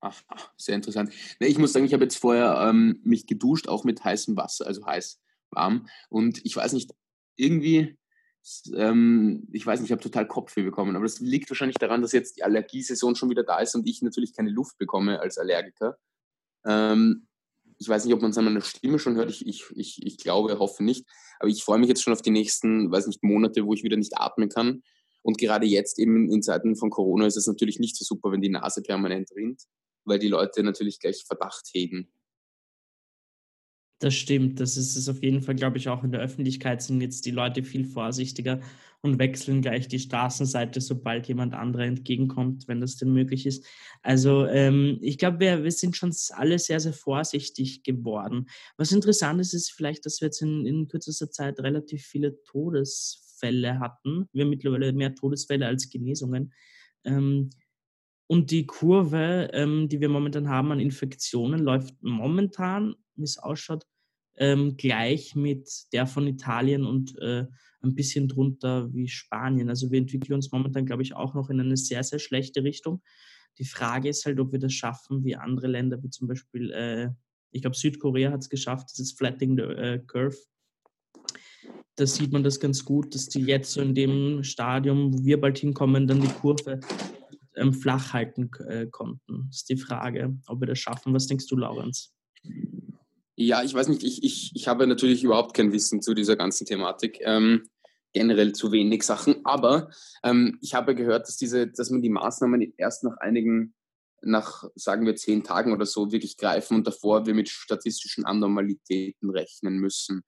Ach, 0.00 0.22
ach 0.28 0.52
sehr 0.56 0.76
interessant. 0.76 1.12
Ich 1.40 1.58
muss 1.58 1.72
sagen, 1.72 1.84
ich 1.84 1.93
habe 1.93 2.05
jetzt 2.05 2.19
vorher 2.19 2.69
ähm, 2.69 3.00
mich 3.02 3.26
geduscht, 3.26 3.69
auch 3.69 3.84
mit 3.84 4.05
heißem 4.05 4.37
Wasser, 4.37 4.66
also 4.66 4.87
heiß, 4.87 5.20
warm. 5.50 5.88
Und 6.08 6.44
ich 6.44 6.55
weiß 6.55 6.72
nicht, 6.72 6.93
irgendwie 7.37 7.98
ähm, 8.75 9.49
ich 9.53 9.67
weiß 9.67 9.81
nicht, 9.81 9.89
ich 9.89 9.93
habe 9.93 10.03
total 10.03 10.27
Kopfweh 10.27 10.62
bekommen, 10.62 10.97
aber 10.97 11.05
das 11.05 11.21
liegt 11.21 11.50
wahrscheinlich 11.50 11.79
daran, 11.79 12.03
dass 12.03 12.12
jetzt 12.12 12.37
die 12.37 12.45
Allergiesaison 12.45 13.15
schon 13.15 13.31
wieder 13.31 13.43
da 13.43 13.59
ist 13.59 13.75
und 13.75 13.87
ich 13.87 14.03
natürlich 14.03 14.35
keine 14.35 14.50
Luft 14.50 14.79
bekomme 14.79 15.21
als 15.21 15.39
Allergiker. 15.39 15.99
Ähm, 16.65 17.27
ich 17.79 17.89
weiß 17.89 18.05
nicht, 18.05 18.15
ob 18.15 18.23
man 18.23 18.33
es 18.33 18.39
an 18.39 18.45
meiner 18.45 18.61
Stimme 18.61 18.99
schon 18.99 19.15
hört. 19.17 19.31
Ich, 19.31 19.46
ich, 19.46 19.65
ich, 19.75 20.05
ich 20.05 20.19
glaube, 20.19 20.58
hoffe 20.58 20.82
nicht. 20.82 21.06
Aber 21.39 21.49
ich 21.49 21.63
freue 21.63 21.79
mich 21.79 21.89
jetzt 21.89 22.03
schon 22.03 22.13
auf 22.13 22.22
die 22.22 22.31
nächsten, 22.31 22.91
weiß 22.91 23.06
nicht, 23.06 23.22
Monate, 23.22 23.65
wo 23.65 23.72
ich 23.72 23.84
wieder 23.84 23.96
nicht 23.96 24.19
atmen 24.19 24.49
kann. 24.49 24.82
Und 25.22 25.39
gerade 25.39 25.67
jetzt 25.67 25.99
eben 25.99 26.31
in 26.31 26.43
Zeiten 26.43 26.75
von 26.75 26.91
Corona 26.91 27.27
ist 27.27 27.37
es 27.37 27.46
natürlich 27.46 27.79
nicht 27.79 27.96
so 27.96 28.05
super, 28.05 28.32
wenn 28.32 28.41
die 28.41 28.49
Nase 28.49 28.82
permanent 28.82 29.31
rinnt, 29.34 29.63
weil 30.05 30.19
die 30.19 30.29
Leute 30.29 30.63
natürlich 30.63 30.99
gleich 30.99 31.25
Verdacht 31.25 31.69
hegen. 31.72 32.08
Das 34.00 34.14
stimmt, 34.14 34.60
das 34.60 34.76
ist 34.76 34.94
es 34.94 35.08
auf 35.08 35.22
jeden 35.24 35.43
Fall, 35.43 35.56
glaube 35.56 35.78
ich, 35.78 35.88
auch 35.88 36.05
in 36.05 36.12
der 36.12 36.20
Öffentlichkeit 36.20 36.82
sind 36.82 37.00
jetzt 37.00 37.26
die 37.26 37.32
Leute 37.32 37.64
viel 37.64 37.84
vorsichtiger 37.84 38.60
und 39.00 39.19
wechseln 39.19 39.60
gleich 39.60 39.88
die 39.88 39.98
Straßenseite, 39.98 40.81
sobald 40.81 41.26
jemand 41.26 41.55
anderer 41.55 41.84
entgegenkommt, 41.84 42.69
wenn 42.69 42.81
das 42.81 42.96
denn 42.96 43.12
möglich 43.12 43.44
ist. 43.44 43.67
Also 44.02 44.46
ähm, 44.46 44.98
ich 45.02 45.19
glaube, 45.19 45.40
wir, 45.40 45.64
wir 45.64 45.72
sind 45.72 45.96
schon 45.96 46.14
alle 46.31 46.58
sehr, 46.60 46.78
sehr 46.78 46.93
vorsichtig 46.93 47.82
geworden. 47.82 48.46
Was 48.76 48.93
interessant 48.93 49.40
ist, 49.40 49.52
ist 49.52 49.72
vielleicht, 49.72 50.06
dass 50.06 50.20
wir 50.20 50.26
jetzt 50.26 50.43
in, 50.43 50.64
in 50.64 50.86
kürzester 50.86 51.31
Zeit 51.31 51.58
relativ 51.58 52.05
viele 52.05 52.43
Todesfälle 52.44 53.81
hatten. 53.81 54.28
Wir 54.32 54.44
haben 54.44 54.50
mittlerweile 54.50 54.93
mehr 54.93 55.14
Todesfälle 55.14 55.67
als 55.67 55.90
Genesungen. 55.90 56.52
Ähm, 57.05 57.50
und 58.28 58.50
die 58.50 58.67
Kurve, 58.67 59.50
ähm, 59.52 59.88
die 59.88 60.00
wir 60.00 60.08
momentan 60.08 60.48
haben 60.48 60.70
an 60.70 60.81
Infektionen, 60.81 61.60
läuft 61.60 61.94
momentan, 62.02 62.94
wie 63.19 63.25
es 63.25 63.39
ausschaut, 63.39 63.84
ähm, 64.37 64.77
gleich 64.77 65.34
mit 65.34 65.69
der 65.93 66.06
von 66.06 66.27
Italien 66.27 66.84
und 66.84 67.19
äh, 67.19 67.46
ein 67.82 67.94
bisschen 67.94 68.29
drunter 68.29 68.93
wie 68.93 69.08
Spanien. 69.08 69.69
Also 69.69 69.91
wir 69.91 69.98
entwickeln 69.98 70.34
uns 70.34 70.51
momentan, 70.51 70.87
glaube 70.87 71.03
ich, 71.03 71.15
auch 71.15 71.34
noch 71.34 71.51
in 71.51 71.60
eine 71.60 71.77
sehr, 71.77 72.03
sehr 72.03 72.19
schlechte 72.19 72.65
Richtung. 72.65 73.03
Die 73.58 73.65
Frage 73.65 74.08
ist 74.08 74.25
halt, 74.25 74.39
ob 74.41 74.53
wir 74.53 74.58
das 74.58 74.72
schaffen, 74.72 75.25
wie 75.25 75.37
andere 75.37 75.67
Länder, 75.67 76.03
wie 76.03 76.10
zum 76.10 76.29
Beispiel, 76.29 76.70
äh, 76.70 77.10
ich 77.51 77.63
glaube, 77.63 77.77
Südkorea 77.77 78.31
hat 78.31 78.41
es 78.41 78.48
geschafft, 78.48 78.91
dieses 78.93 79.13
Flattening 79.13 79.56
the 79.56 79.63
äh, 79.63 79.98
Curve. 80.06 80.37
Da 81.96 82.06
sieht 82.06 82.31
man 82.31 82.44
das 82.44 82.60
ganz 82.60 82.84
gut, 82.84 83.15
dass 83.15 83.29
die 83.29 83.41
jetzt 83.41 83.72
so 83.72 83.81
in 83.81 83.94
dem 83.94 84.44
Stadium, 84.44 85.13
wo 85.13 85.25
wir 85.25 85.41
bald 85.41 85.58
hinkommen, 85.58 86.06
dann 86.06 86.20
die 86.20 86.29
Kurve 86.29 86.79
ähm, 87.56 87.72
flach 87.72 88.13
halten 88.13 88.51
äh, 88.69 88.87
konnten. 88.87 89.46
Das 89.48 89.58
ist 89.58 89.69
die 89.69 89.77
Frage, 89.77 90.37
ob 90.46 90.60
wir 90.60 90.67
das 90.67 90.79
schaffen. 90.79 91.13
Was 91.13 91.27
denkst 91.27 91.48
du, 91.48 91.56
Laurenz? 91.56 92.15
Ja, 93.41 93.63
ich 93.63 93.73
weiß 93.73 93.87
nicht, 93.87 94.03
ich, 94.03 94.25
ich, 94.25 94.51
ich 94.57 94.67
habe 94.67 94.85
natürlich 94.89 95.23
überhaupt 95.23 95.55
kein 95.55 95.73
Wissen 95.73 96.03
zu 96.03 96.13
dieser 96.13 96.35
ganzen 96.35 96.67
Thematik. 96.67 97.21
Ähm, 97.23 97.69
generell 98.13 98.53
zu 98.53 98.73
wenig 98.73 99.05
Sachen. 99.05 99.45
Aber 99.45 99.91
ähm, 100.25 100.59
ich 100.61 100.75
habe 100.75 100.97
gehört, 100.97 101.29
dass, 101.29 101.37
diese, 101.37 101.69
dass 101.69 101.91
man 101.91 102.03
die 102.03 102.09
Maßnahmen 102.09 102.75
erst 102.77 103.05
nach 103.05 103.17
einigen 103.19 103.75
nach, 104.23 104.65
sagen 104.75 105.07
wir, 105.07 105.15
zehn 105.15 105.45
Tagen 105.45 105.73
oder 105.73 105.87
so 105.87 106.11
wirklich 106.11 106.37
greifen 106.37 106.75
und 106.75 106.87
davor 106.89 107.27
wir 107.27 107.35
mit 107.35 107.49
statistischen 107.49 108.25
Anormalitäten 108.25 109.31
rechnen 109.31 109.79
müssen. 109.79 110.23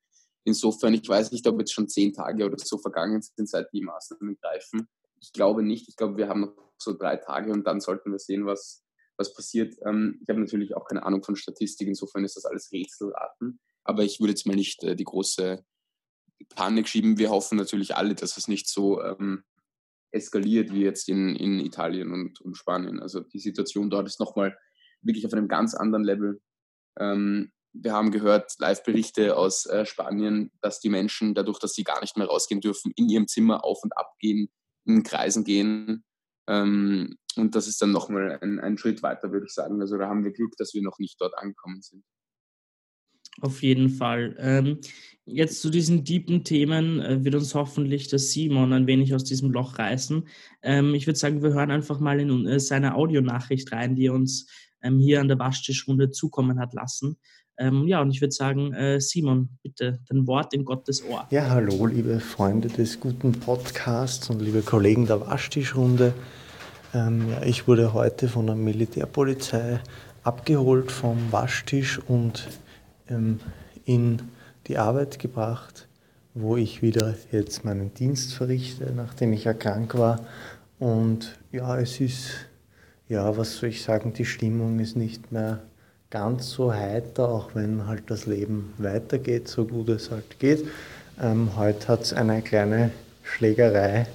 Insofern, 0.45 0.95
ich 0.95 1.09
weiß 1.09 1.33
nicht, 1.33 1.49
ob 1.49 1.59
jetzt 1.59 1.73
schon 1.73 1.89
zehn 1.89 2.13
Tage 2.13 2.45
oder 2.45 2.59
so 2.59 2.79
vergangen 2.79 3.23
sind, 3.23 3.49
seit 3.49 3.73
die 3.73 3.83
Maßnahmen 3.83 4.39
greifen. 4.41 4.87
Ich 5.21 5.33
glaube 5.33 5.65
nicht. 5.65 5.89
Ich 5.89 5.97
glaube, 5.97 6.17
wir 6.17 6.29
haben 6.29 6.43
noch 6.43 6.73
so 6.79 6.97
drei 6.97 7.17
Tage 7.17 7.51
und 7.51 7.67
dann 7.67 7.81
sollten 7.81 8.13
wir 8.13 8.21
sehen, 8.21 8.47
was, 8.47 8.85
was 9.21 9.33
passiert. 9.35 9.77
Ähm, 9.87 10.19
ich 10.23 10.29
habe 10.29 10.41
natürlich 10.41 10.75
auch 10.75 10.87
keine 10.87 11.05
Ahnung 11.05 11.23
von 11.23 11.37
Statistik, 11.37 11.87
insofern 11.87 12.25
ist 12.25 12.37
das 12.37 12.47
alles 12.47 12.73
Rätselraten. 12.73 13.61
Aber 13.85 14.03
ich 14.03 14.19
würde 14.19 14.31
jetzt 14.31 14.47
mal 14.47 14.57
nicht 14.57 14.83
äh, 14.83 14.97
die 14.97 15.05
große 15.05 15.65
Panik 16.49 16.89
schieben. 16.89 17.19
Wir 17.19 17.31
hoffen 17.31 17.57
natürlich 17.57 17.95
alle, 17.95 18.15
dass 18.15 18.37
es 18.37 18.49
nicht 18.49 18.69
so 18.69 19.03
ähm, 19.03 19.45
eskaliert 20.11 20.73
wie 20.73 20.83
jetzt 20.83 21.09
in, 21.09 21.37
in 21.37 21.61
Italien 21.61 22.13
und, 22.13 22.41
und 22.41 22.57
Spanien. 22.57 23.01
Also 23.01 23.21
die 23.21 23.39
Situation 23.39 23.91
dort 23.91 24.09
ist 24.09 24.19
nochmal 24.19 24.57
wirklich 25.03 25.27
auf 25.27 25.33
einem 25.33 25.49
ganz 25.49 25.75
anderen 25.75 26.05
Level. 26.05 26.41
Ähm, 26.99 27.53
wir 27.73 27.93
haben 27.93 28.11
gehört, 28.11 28.55
Live-Berichte 28.59 29.37
aus 29.37 29.67
äh, 29.67 29.87
Spanien, 29.87 30.51
dass 30.61 30.81
die 30.81 30.89
Menschen 30.89 31.35
dadurch, 31.35 31.61
dass 31.61 31.75
sie 31.75 31.85
gar 31.85 32.01
nicht 32.01 32.17
mehr 32.17 32.27
rausgehen 32.27 32.61
dürfen, 32.61 32.93
in 32.97 33.09
ihrem 33.09 33.29
Zimmer 33.29 33.65
auf 33.65 33.85
und 33.85 33.97
ab 33.97 34.17
gehen, 34.19 34.51
in 34.85 35.05
Kreisen 35.05 35.45
gehen. 35.45 36.05
Ähm, 36.51 37.17
und 37.37 37.55
das 37.55 37.69
ist 37.69 37.81
dann 37.81 37.93
nochmal 37.93 38.39
ein, 38.43 38.59
ein 38.59 38.77
Schritt 38.77 39.03
weiter, 39.05 39.31
würde 39.31 39.47
ich 39.47 39.55
sagen. 39.55 39.81
Also 39.81 39.97
da 39.97 40.09
haben 40.09 40.25
wir 40.25 40.33
Glück, 40.33 40.57
dass 40.57 40.75
wir 40.75 40.83
noch 40.83 40.99
nicht 40.99 41.21
dort 41.21 41.39
angekommen 41.39 41.81
sind. 41.81 42.03
Auf 43.41 43.63
jeden 43.63 43.89
Fall. 43.89 44.37
Ähm, 44.39 44.81
jetzt 45.25 45.63
zu 45.63 45.71
diesen 45.71 46.05
tiefen 46.05 46.43
Themen 46.43 47.01
äh, 47.01 47.25
wird 47.25 47.37
uns 47.37 47.55
hoffentlich 47.55 48.09
der 48.09 48.19
Simon 48.19 48.73
ein 48.73 48.89
wenig 48.89 49.15
aus 49.15 49.23
diesem 49.23 49.53
Loch 49.53 49.79
reißen. 49.79 50.27
Ähm, 50.63 50.95
ich 50.95 51.07
würde 51.07 51.19
sagen, 51.19 51.41
wir 51.43 51.55
hören 51.55 51.71
einfach 51.71 52.01
mal 52.01 52.19
in 52.19 52.47
äh, 52.47 52.59
seine 52.59 52.97
Audionachricht 52.97 53.71
rein, 53.71 53.95
die 53.95 54.07
er 54.07 54.15
uns 54.15 54.51
ähm, 54.83 54.99
hier 54.99 55.21
an 55.21 55.29
der 55.29 55.39
Waschtischrunde 55.39 56.11
zukommen 56.11 56.59
hat 56.59 56.75
lassen. 56.75 57.17
Ähm, 57.59 57.87
ja, 57.87 58.01
und 58.01 58.11
ich 58.11 58.21
würde 58.21 58.33
sagen, 58.33 58.73
äh, 58.73 59.01
Simon, 59.01 59.51
bitte 59.63 60.01
dein 60.09 60.27
Wort 60.27 60.53
in 60.53 60.65
Gottes 60.65 61.05
Ohr. 61.05 61.29
Ja, 61.31 61.49
hallo, 61.49 61.87
liebe 61.87 62.19
Freunde 62.19 62.69
des 62.69 62.99
guten 62.99 63.33
Podcasts 63.33 64.29
und 64.31 64.41
liebe 64.43 64.63
Kollegen 64.63 65.07
der 65.07 65.21
Waschtischrunde. 65.21 66.13
Ähm, 66.93 67.31
ja, 67.31 67.43
ich 67.43 67.69
wurde 67.69 67.93
heute 67.93 68.29
von 68.29 68.47
der 68.47 68.57
Militärpolizei 68.57 69.79
abgeholt 70.25 70.91
vom 70.91 71.31
Waschtisch 71.31 72.01
und 72.09 72.49
ähm, 73.09 73.39
in 73.85 74.23
die 74.67 74.77
Arbeit 74.77 75.21
gebracht, 75.21 75.87
wo 76.35 76.57
ich 76.57 76.83
wieder 76.83 77.15
jetzt 77.31 77.65
meinen 77.65 77.95
Dienst 77.95 78.35
verrichte, 78.35 78.93
nachdem 78.95 79.33
ich 79.33 79.45
ja 79.45 79.55
krank 79.55 79.97
war. 79.97 80.21
Und 80.81 81.39
ja, 81.53 81.79
es 81.79 82.01
ist, 82.01 82.31
ja, 83.09 83.37
was 83.37 83.57
soll 83.57 83.69
ich 83.69 83.83
sagen, 83.83 84.13
die 84.13 84.25
Stimmung 84.25 84.81
ist 84.81 84.97
nicht 84.97 85.31
mehr 85.31 85.61
ganz 86.11 86.51
so 86.51 86.73
heiter, 86.73 87.29
auch 87.29 87.55
wenn 87.55 87.87
halt 87.87 88.11
das 88.11 88.27
Leben 88.27 88.75
weitergeht, 88.79 89.47
so 89.47 89.65
gut 89.65 89.91
es 89.91 90.11
halt 90.11 90.41
geht. 90.41 90.67
Ähm, 91.23 91.51
heute 91.57 91.87
hat 91.87 92.03
es 92.03 92.13
eine 92.13 92.43
kleine 92.43 92.91
Schlägerei 93.23 94.07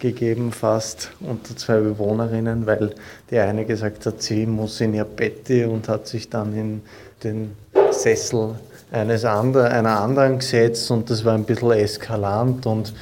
gegeben, 0.00 0.50
fast 0.50 1.12
unter 1.20 1.56
zwei 1.56 1.78
Bewohnerinnen, 1.78 2.66
weil 2.66 2.94
die 3.30 3.38
eine 3.38 3.64
gesagt 3.64 4.06
hat, 4.06 4.22
sie 4.22 4.46
muss 4.46 4.80
in 4.80 4.94
ihr 4.94 5.04
Bett 5.04 5.48
und 5.68 5.88
hat 5.88 6.08
sich 6.08 6.28
dann 6.28 6.56
in 6.56 6.82
den 7.22 7.52
Sessel 7.92 8.54
eines 8.90 9.24
andre, 9.24 9.70
einer 9.70 10.00
anderen 10.00 10.38
gesetzt 10.38 10.90
und 10.90 11.10
das 11.10 11.24
war 11.24 11.34
ein 11.34 11.44
bisschen 11.44 11.70
eskalant 11.72 12.66
und 12.66 12.92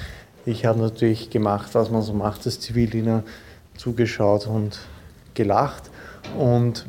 ich 0.45 0.67
habe 0.67 0.81
natürlich 0.81 1.31
gemacht, 1.31 1.71
was 1.75 1.90
man 1.90 2.02
so 2.02 2.12
macht 2.12 2.45
als 2.47 2.61
Zivildiener, 2.61 3.23
zugeschaut 3.76 4.47
und 4.47 4.78
gelacht 5.35 5.85
und 6.37 6.87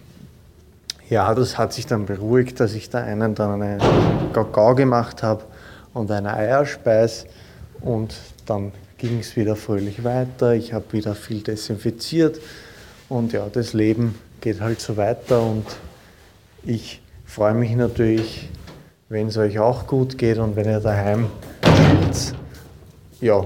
ja, 1.10 1.34
das 1.34 1.58
hat 1.58 1.74
sich 1.74 1.88
dann 1.88 2.06
beruhigt, 2.06 2.60
dass 2.60 2.74
ich 2.74 2.90
da 2.90 3.00
einen 3.00 3.36
dann 3.36 3.62
eine 3.62 3.78
Gagau 4.34 4.76
gemacht 4.76 5.24
habe 5.24 5.44
und 5.94 6.12
eine 6.12 6.34
Eierspeis 6.34 7.26
und 7.82 8.16
dann 8.46 8.72
ging 9.00 9.20
es 9.20 9.36
wieder 9.38 9.56
fröhlich 9.56 10.04
weiter. 10.04 10.54
Ich 10.54 10.74
habe 10.74 10.92
wieder 10.92 11.16
viel 11.16 11.42
desinfiziert 11.42 12.40
und 13.08 13.32
ja, 13.32 13.48
das 13.52 13.74
Leben 13.74 14.16
geht 14.42 14.60
halt 14.60 14.82
so 14.82 14.98
weiter 14.98 15.42
und 15.42 15.66
ich 16.66 17.02
freue 17.26 17.54
mich 17.54 17.76
natürlich, 17.76 18.50
wenn 19.08 19.28
es 19.28 19.38
euch 19.38 19.58
auch 19.58 19.88
gut 19.88 20.18
geht 20.18 20.38
und 20.38 20.56
wenn 20.56 20.68
ihr 20.68 20.82
daheim 20.82 21.28
seid. 22.12 22.36
Ja, 23.22 23.46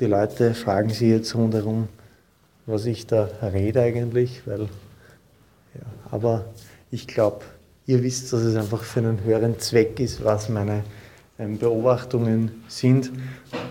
die 0.00 0.06
Leute 0.06 0.54
fragen 0.54 0.90
sich 0.90 1.08
jetzt 1.08 1.34
rundherum, 1.34 1.88
was 2.64 2.86
ich 2.86 3.06
da 3.06 3.28
rede 3.42 3.82
eigentlich, 3.82 4.46
weil, 4.46 4.62
ja, 4.62 5.86
aber 6.10 6.46
ich 6.90 7.06
glaube, 7.06 7.44
ihr 7.86 8.02
wisst, 8.02 8.32
dass 8.32 8.40
es 8.40 8.56
einfach 8.56 8.82
für 8.82 9.00
einen 9.00 9.22
höheren 9.24 9.58
Zweck 9.58 10.00
ist, 10.00 10.24
was 10.24 10.48
meine 10.48 10.84
ähm, 11.38 11.58
Beobachtungen 11.58 12.62
sind 12.68 13.12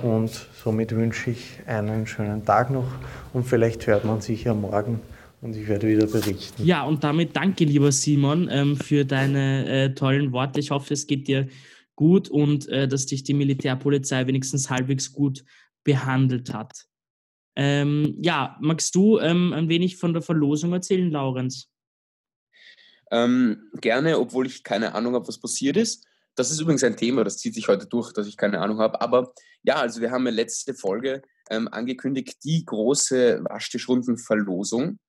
und 0.03 0.48
somit 0.65 0.95
wünsche 0.95 1.29
ich 1.29 1.60
einen 1.67 2.07
schönen 2.07 2.43
Tag 2.43 2.72
noch 2.72 2.88
und 3.34 3.43
vielleicht 3.43 3.86
hört 3.86 4.03
man 4.03 4.19
sich 4.19 4.45
ja 4.45 4.55
morgen 4.55 5.00
und 5.43 5.55
ich 5.55 5.67
werde 5.67 5.88
wieder 5.88 6.07
berichten. 6.07 6.65
Ja, 6.65 6.81
und 6.86 7.03
damit 7.03 7.36
danke, 7.36 7.65
lieber 7.65 7.91
Simon, 7.91 8.50
ähm, 8.51 8.75
für 8.75 9.05
deine 9.05 9.69
äh, 9.69 9.93
tollen 9.93 10.31
Worte. 10.31 10.60
Ich 10.60 10.72
hoffe, 10.72 10.95
es 10.95 11.05
geht 11.05 11.27
dir 11.27 11.50
gut 11.95 12.29
und 12.29 12.67
äh, 12.69 12.88
dass 12.88 13.05
dich 13.05 13.22
die 13.22 13.36
Militärpolizei 13.36 14.25
wenigstens 14.25 14.72
halbwegs 14.72 15.13
gut 15.13 15.45
behandelt 15.84 16.51
hat. 16.51 16.88
Ähm, 17.55 18.17
ja, 18.24 18.57
magst 18.60 18.95
du 18.95 19.19
ähm, 19.19 19.53
ein 19.53 19.69
wenig 19.69 19.98
von 19.98 20.13
der 20.13 20.24
Verlosung 20.24 20.74
erzählen, 20.74 21.12
Laurenz? 21.12 21.69
Ähm, 23.12 23.69
gerne, 23.81 24.17
obwohl 24.17 24.48
ich 24.48 24.63
keine 24.63 24.95
Ahnung 24.95 25.13
habe, 25.13 25.27
was 25.27 25.39
passiert 25.39 25.77
ist. 25.77 26.07
Das 26.36 26.51
ist 26.51 26.60
übrigens 26.60 26.84
ein 26.84 26.98
Thema, 26.98 27.24
das 27.24 27.38
zieht 27.38 27.54
sich 27.54 27.68
heute 27.68 27.88
durch, 27.88 28.12
dass 28.13 28.27
ich 28.27 28.38
keine 28.38 28.60
Ahnung 28.60 28.80
habe. 28.80 29.01
Aber 29.01 29.34
ja, 29.63 29.75
also 29.75 30.01
wir 30.01 30.12
haben 30.12 30.27
eine 30.27 30.36
letzte 30.36 30.74
Folge 30.74 31.22
ähm, 31.50 31.68
angekündigt, 31.72 32.44
die 32.44 32.65
große 32.65 33.44
Waschtischrundenverlosung 33.46 35.00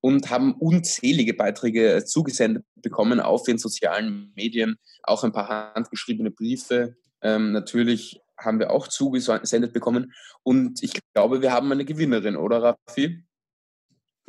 und 0.00 0.30
haben 0.30 0.54
unzählige 0.54 1.34
Beiträge 1.34 2.04
zugesendet 2.04 2.64
bekommen 2.76 3.20
auf 3.20 3.42
den 3.42 3.58
sozialen 3.58 4.32
Medien, 4.34 4.76
auch 5.02 5.24
ein 5.24 5.32
paar 5.32 5.74
handgeschriebene 5.74 6.30
Briefe. 6.30 6.96
Ähm, 7.22 7.52
natürlich 7.52 8.20
haben 8.38 8.58
wir 8.58 8.70
auch 8.70 8.88
zugesendet 8.88 9.72
bekommen. 9.74 10.12
Und 10.42 10.82
ich 10.82 10.92
glaube, 11.14 11.42
wir 11.42 11.52
haben 11.52 11.70
eine 11.70 11.84
Gewinnerin, 11.84 12.36
oder 12.36 12.76
Raffi? 12.88 13.22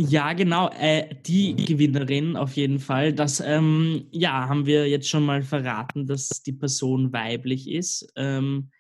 Ja, 0.09 0.33
genau, 0.33 0.71
äh, 0.71 1.15
die 1.27 1.55
Gewinnerin 1.55 2.35
auf 2.35 2.55
jeden 2.55 2.79
Fall. 2.79 3.13
Das 3.13 3.39
ähm, 3.39 4.07
ja, 4.09 4.49
haben 4.49 4.65
wir 4.65 4.89
jetzt 4.89 5.07
schon 5.07 5.23
mal 5.23 5.43
verraten, 5.43 6.07
dass 6.07 6.41
die 6.41 6.53
Person 6.53 7.13
weiblich 7.13 7.69
ist. 7.69 8.11
Ähm, 8.15 8.71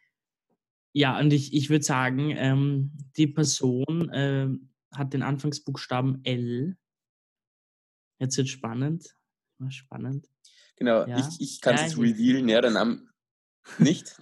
ja, 0.93 1.19
und 1.19 1.31
ich, 1.31 1.53
ich 1.53 1.69
würde 1.69 1.85
sagen, 1.85 2.33
ähm, 2.35 2.91
die 3.17 3.27
Person 3.27 4.09
äh, 4.09 4.47
hat 4.91 5.13
den 5.13 5.21
Anfangsbuchstaben 5.21 6.25
L. 6.25 6.75
Jetzt 8.19 8.37
wird 8.37 8.49
spannend. 8.49 9.15
Spannend. 9.69 10.27
Genau, 10.75 11.05
ja. 11.05 11.19
ich, 11.19 11.39
ich 11.39 11.61
kann 11.61 11.75
es 11.75 11.81
ja, 11.81 11.87
jetzt 11.87 11.99
revealen, 11.99 12.49
ja, 12.49 12.61
der 12.61 12.71
Name 12.71 13.07
nicht? 13.77 14.19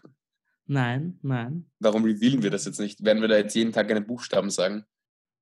nein, 0.65 1.18
nein. 1.22 1.72
Warum 1.79 2.03
revealen 2.03 2.44
wir 2.44 2.50
das 2.50 2.65
jetzt 2.65 2.82
nicht? 2.82 3.06
Werden 3.06 3.22
wir 3.22 3.29
da 3.29 3.38
jetzt 3.38 3.56
jeden 3.56 3.72
Tag 3.72 3.89
einen 3.89 4.06
Buchstaben 4.06 4.50
sagen? 4.50 4.84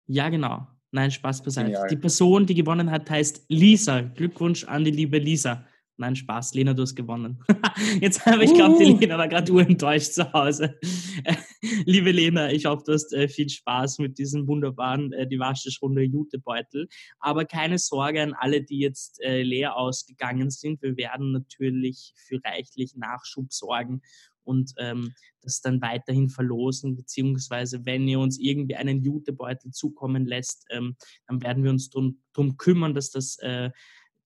Ja, 0.05 0.29
genau. 0.29 0.67
Nein, 0.91 1.11
Spaß 1.11 1.43
beiseite. 1.43 1.71
Genial. 1.71 1.87
Die 1.89 1.97
Person, 1.97 2.45
die 2.45 2.55
gewonnen 2.55 2.89
hat, 2.91 3.09
heißt 3.09 3.45
Lisa. 3.49 4.01
Glückwunsch 4.01 4.63
an 4.63 4.85
die 4.85 4.91
liebe 4.91 5.17
Lisa. 5.17 5.65
Nein, 5.99 6.15
Spaß, 6.15 6.53
Lena, 6.53 6.75
du 6.75 6.83
hast 6.83 6.95
gewonnen. 6.95 7.43
Jetzt 8.01 8.23
habe 8.23 8.43
ich, 8.43 8.53
glaube 8.53 8.75
uh. 8.75 8.79
die 8.79 8.93
Lena 8.93 9.17
war 9.17 9.27
gerade 9.27 9.51
urenttäuscht 9.51 10.13
zu 10.13 10.31
Hause. 10.31 10.77
Liebe 11.85 12.11
Lena, 12.11 12.51
ich 12.51 12.65
hoffe, 12.67 12.83
du 12.85 12.93
hast 12.93 13.13
äh, 13.13 13.27
viel 13.27 13.49
Spaß 13.49 13.97
mit 13.97 14.19
diesem 14.19 14.47
wunderbaren 14.47 15.11
äh, 15.13 15.27
die 15.27 15.39
Waschtischrunde 15.39 16.03
Jutebeutel. 16.03 16.87
Aber 17.19 17.45
keine 17.45 17.79
Sorge 17.79 18.21
an 18.21 18.35
alle, 18.35 18.61
die 18.61 18.77
jetzt 18.77 19.19
äh, 19.23 19.41
leer 19.41 19.75
ausgegangen 19.75 20.51
sind. 20.51 20.83
Wir 20.83 20.95
werden 20.97 21.31
natürlich 21.31 22.13
für 22.15 22.39
reichlich 22.45 22.95
Nachschub 22.95 23.51
sorgen 23.51 24.01
und 24.47 24.73
ähm, 24.77 25.13
das 25.41 25.61
dann 25.61 25.81
weiterhin 25.81 26.29
verlosen, 26.29 26.95
beziehungsweise 26.95 27.85
wenn 27.85 28.07
ihr 28.07 28.19
uns 28.19 28.39
irgendwie 28.39 28.75
einen 28.75 29.01
Jutebeutel 29.01 29.71
zukommen 29.71 30.25
lässt, 30.25 30.65
ähm, 30.69 30.95
dann 31.27 31.41
werden 31.43 31.63
wir 31.63 31.71
uns 31.71 31.89
darum 31.89 32.57
kümmern, 32.57 32.93
dass 32.93 33.11
das 33.11 33.37
äh, 33.39 33.71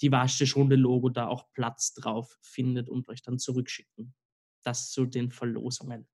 die 0.02 0.12
Waschtischrunde-Logo 0.12 1.10
da 1.10 1.28
auch 1.28 1.52
Platz 1.54 1.94
drauf 1.94 2.38
findet 2.42 2.90
und 2.90 3.08
euch 3.10 3.22
dann 3.22 3.40
zurückschicken. 3.40 4.14
Das 4.64 4.92
zu 4.92 5.06
den 5.06 5.32
Verlosungen. 5.32 6.08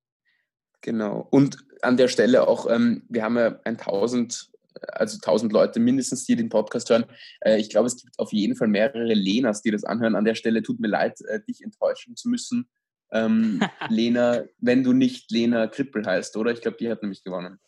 Genau. 0.81 1.27
Und 1.31 1.57
an 1.81 1.97
der 1.97 2.07
Stelle 2.07 2.47
auch, 2.47 2.69
ähm, 2.69 3.03
wir 3.09 3.23
haben 3.23 3.37
ja 3.37 3.59
ein 3.63 3.77
1000, 3.77 4.51
also 4.89 5.15
1000 5.15 5.51
Leute 5.51 5.79
mindestens, 5.79 6.25
die 6.25 6.35
den 6.35 6.49
Podcast 6.49 6.89
hören. 6.89 7.05
Äh, 7.41 7.59
ich 7.59 7.69
glaube, 7.69 7.87
es 7.87 7.97
gibt 7.97 8.17
auf 8.19 8.31
jeden 8.31 8.55
Fall 8.55 8.67
mehrere 8.67 9.13
Lenas, 9.13 9.61
die 9.61 9.71
das 9.71 9.83
anhören. 9.83 10.15
An 10.15 10.25
der 10.25 10.35
Stelle 10.35 10.61
tut 10.61 10.79
mir 10.79 10.87
leid, 10.87 11.19
äh, 11.27 11.39
dich 11.47 11.61
enttäuschen 11.61 12.15
zu 12.15 12.29
müssen. 12.29 12.69
Ähm, 13.11 13.61
Lena, 13.89 14.43
wenn 14.59 14.83
du 14.83 14.93
nicht 14.93 15.31
Lena 15.31 15.67
Krippel 15.67 16.05
heißt, 16.05 16.35
oder? 16.37 16.51
Ich 16.51 16.61
glaube, 16.61 16.77
die 16.79 16.89
hat 16.89 17.01
nämlich 17.01 17.23
gewonnen. 17.23 17.59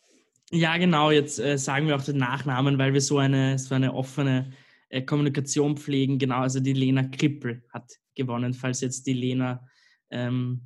Ja, 0.50 0.76
genau. 0.76 1.10
Jetzt 1.10 1.38
äh, 1.38 1.56
sagen 1.56 1.86
wir 1.86 1.96
auch 1.96 2.04
den 2.04 2.18
Nachnamen, 2.18 2.78
weil 2.78 2.92
wir 2.92 3.00
so 3.00 3.18
eine, 3.18 3.58
so 3.58 3.74
eine 3.74 3.94
offene 3.94 4.52
äh, 4.88 5.02
Kommunikation 5.02 5.76
pflegen. 5.76 6.18
Genau, 6.18 6.40
also 6.40 6.60
die 6.60 6.72
Lena 6.72 7.04
Krippel 7.04 7.62
hat 7.72 7.92
gewonnen, 8.14 8.52
falls 8.52 8.80
jetzt 8.80 9.06
die 9.06 9.12
Lena, 9.12 9.66
ähm, 10.10 10.62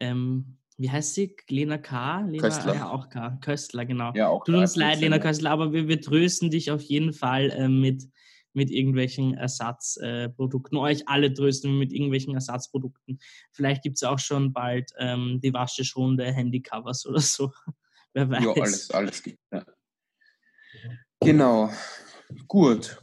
ähm, 0.00 0.56
wie 0.76 0.90
heißt 0.90 1.14
sie? 1.14 1.34
Lena 1.48 1.78
K? 1.78 2.20
Lena, 2.20 2.42
Köstler. 2.42 2.74
Ja, 2.74 2.90
auch 2.90 3.08
K. 3.08 3.36
Köstler, 3.40 3.84
genau. 3.84 4.12
Ja, 4.14 4.28
auch 4.28 4.44
Tut 4.44 4.54
uns 4.54 4.76
leid, 4.76 5.00
Lena 5.00 5.18
Köstler, 5.18 5.50
aber 5.50 5.72
wir, 5.72 5.88
wir 5.88 6.00
trösten 6.00 6.50
dich 6.50 6.70
auf 6.70 6.82
jeden 6.82 7.12
Fall 7.12 7.50
äh, 7.50 7.68
mit, 7.68 8.04
mit 8.58 8.70
irgendwelchen 8.70 9.34
Ersatzprodukten. 9.34 10.76
Äh, 10.76 10.80
Euch 10.80 11.08
alle 11.08 11.32
trösten 11.32 11.78
mit 11.78 11.92
irgendwelchen 11.92 12.34
Ersatzprodukten. 12.34 13.18
Vielleicht 13.52 13.82
gibt 13.82 13.96
es 13.96 14.02
auch 14.02 14.18
schon 14.18 14.52
bald 14.52 14.92
ähm, 14.98 15.40
die 15.42 15.54
Waschtischrunde, 15.54 16.30
Handycovers 16.30 17.06
oder 17.06 17.20
so. 17.20 17.52
Wer 18.12 18.28
weiß. 18.28 18.44
Ja, 18.44 18.52
alles, 18.52 18.90
alles 18.90 19.22
gibt. 19.22 19.38
Ja. 19.50 19.64
Genau. 21.20 21.70
Gut. 22.46 23.00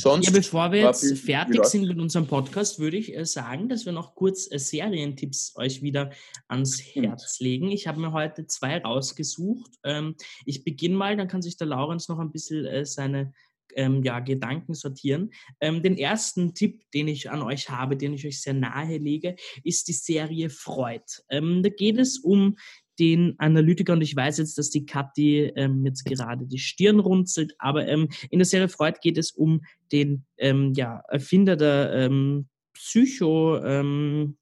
Sonst, 0.00 0.26
ja, 0.28 0.32
bevor 0.32 0.72
wir 0.72 0.80
jetzt 0.80 1.18
fertig 1.18 1.64
sind 1.64 1.86
mit 1.86 1.98
unserem 1.98 2.26
Podcast, 2.26 2.78
würde 2.78 2.96
ich 2.96 3.14
äh, 3.14 3.26
sagen, 3.26 3.68
dass 3.68 3.84
wir 3.84 3.92
noch 3.92 4.14
kurz 4.14 4.50
äh, 4.50 4.58
Serientipps 4.58 5.54
euch 5.56 5.82
wieder 5.82 6.10
ans. 6.48 6.80
Herz 6.80 7.40
legen. 7.40 7.70
Ich 7.70 7.86
habe 7.86 8.00
mir 8.00 8.12
heute 8.12 8.46
zwei 8.46 8.78
rausgesucht. 8.78 9.70
Ähm, 9.84 10.16
ich 10.46 10.64
beginne 10.64 10.96
mal, 10.96 11.16
dann 11.16 11.28
kann 11.28 11.42
sich 11.42 11.58
der 11.58 11.66
Laurenz 11.66 12.08
noch 12.08 12.18
ein 12.18 12.32
bisschen 12.32 12.64
äh, 12.64 12.86
seine 12.86 13.32
ähm, 13.76 14.02
ja, 14.02 14.20
Gedanken 14.20 14.74
sortieren. 14.74 15.30
Ähm, 15.60 15.82
den 15.82 15.96
ersten 15.96 16.54
Tipp, 16.54 16.82
den 16.92 17.08
ich 17.08 17.30
an 17.30 17.42
euch 17.42 17.70
habe, 17.70 17.96
den 17.96 18.14
ich 18.14 18.26
euch 18.26 18.40
sehr 18.40 18.54
nahe 18.54 18.98
lege, 18.98 19.36
ist 19.64 19.88
die 19.88 19.92
Serie 19.92 20.50
Freud. 20.50 21.04
Ähm, 21.28 21.62
da 21.62 21.68
geht 21.68 21.98
es 21.98 22.18
um 22.18 22.56
den 22.98 23.34
Analytiker 23.38 23.94
und 23.94 24.02
ich 24.02 24.14
weiß 24.14 24.38
jetzt, 24.38 24.58
dass 24.58 24.68
die 24.68 24.84
Kathi 24.84 25.50
ähm, 25.56 25.86
jetzt 25.86 26.04
gerade 26.04 26.46
die 26.46 26.58
Stirn 26.58 27.00
runzelt, 27.00 27.54
aber 27.58 27.88
ähm, 27.88 28.08
in 28.28 28.38
der 28.38 28.46
Serie 28.46 28.68
Freud 28.68 28.98
geht 29.00 29.16
es 29.16 29.32
um 29.32 29.62
den 29.90 30.26
ähm, 30.36 30.74
ja, 30.74 31.02
Erfinder 31.08 31.56
der 31.56 31.92
ähm, 31.94 32.48
Psycho, 32.74 33.58
ähm, 33.64 34.36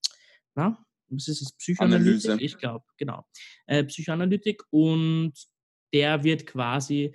na, 0.57 0.85
was 1.09 1.29
ist 1.29 1.41
das? 1.43 1.53
Psychoanalytik? 1.53 2.31
Analyse. 2.31 2.45
Ich 2.45 2.59
glaube, 2.59 2.85
genau. 2.97 3.25
Äh, 3.67 3.85
Psychoanalytik 3.85 4.63
und 4.71 5.33
der 5.93 6.25
wird 6.25 6.47
quasi 6.47 7.15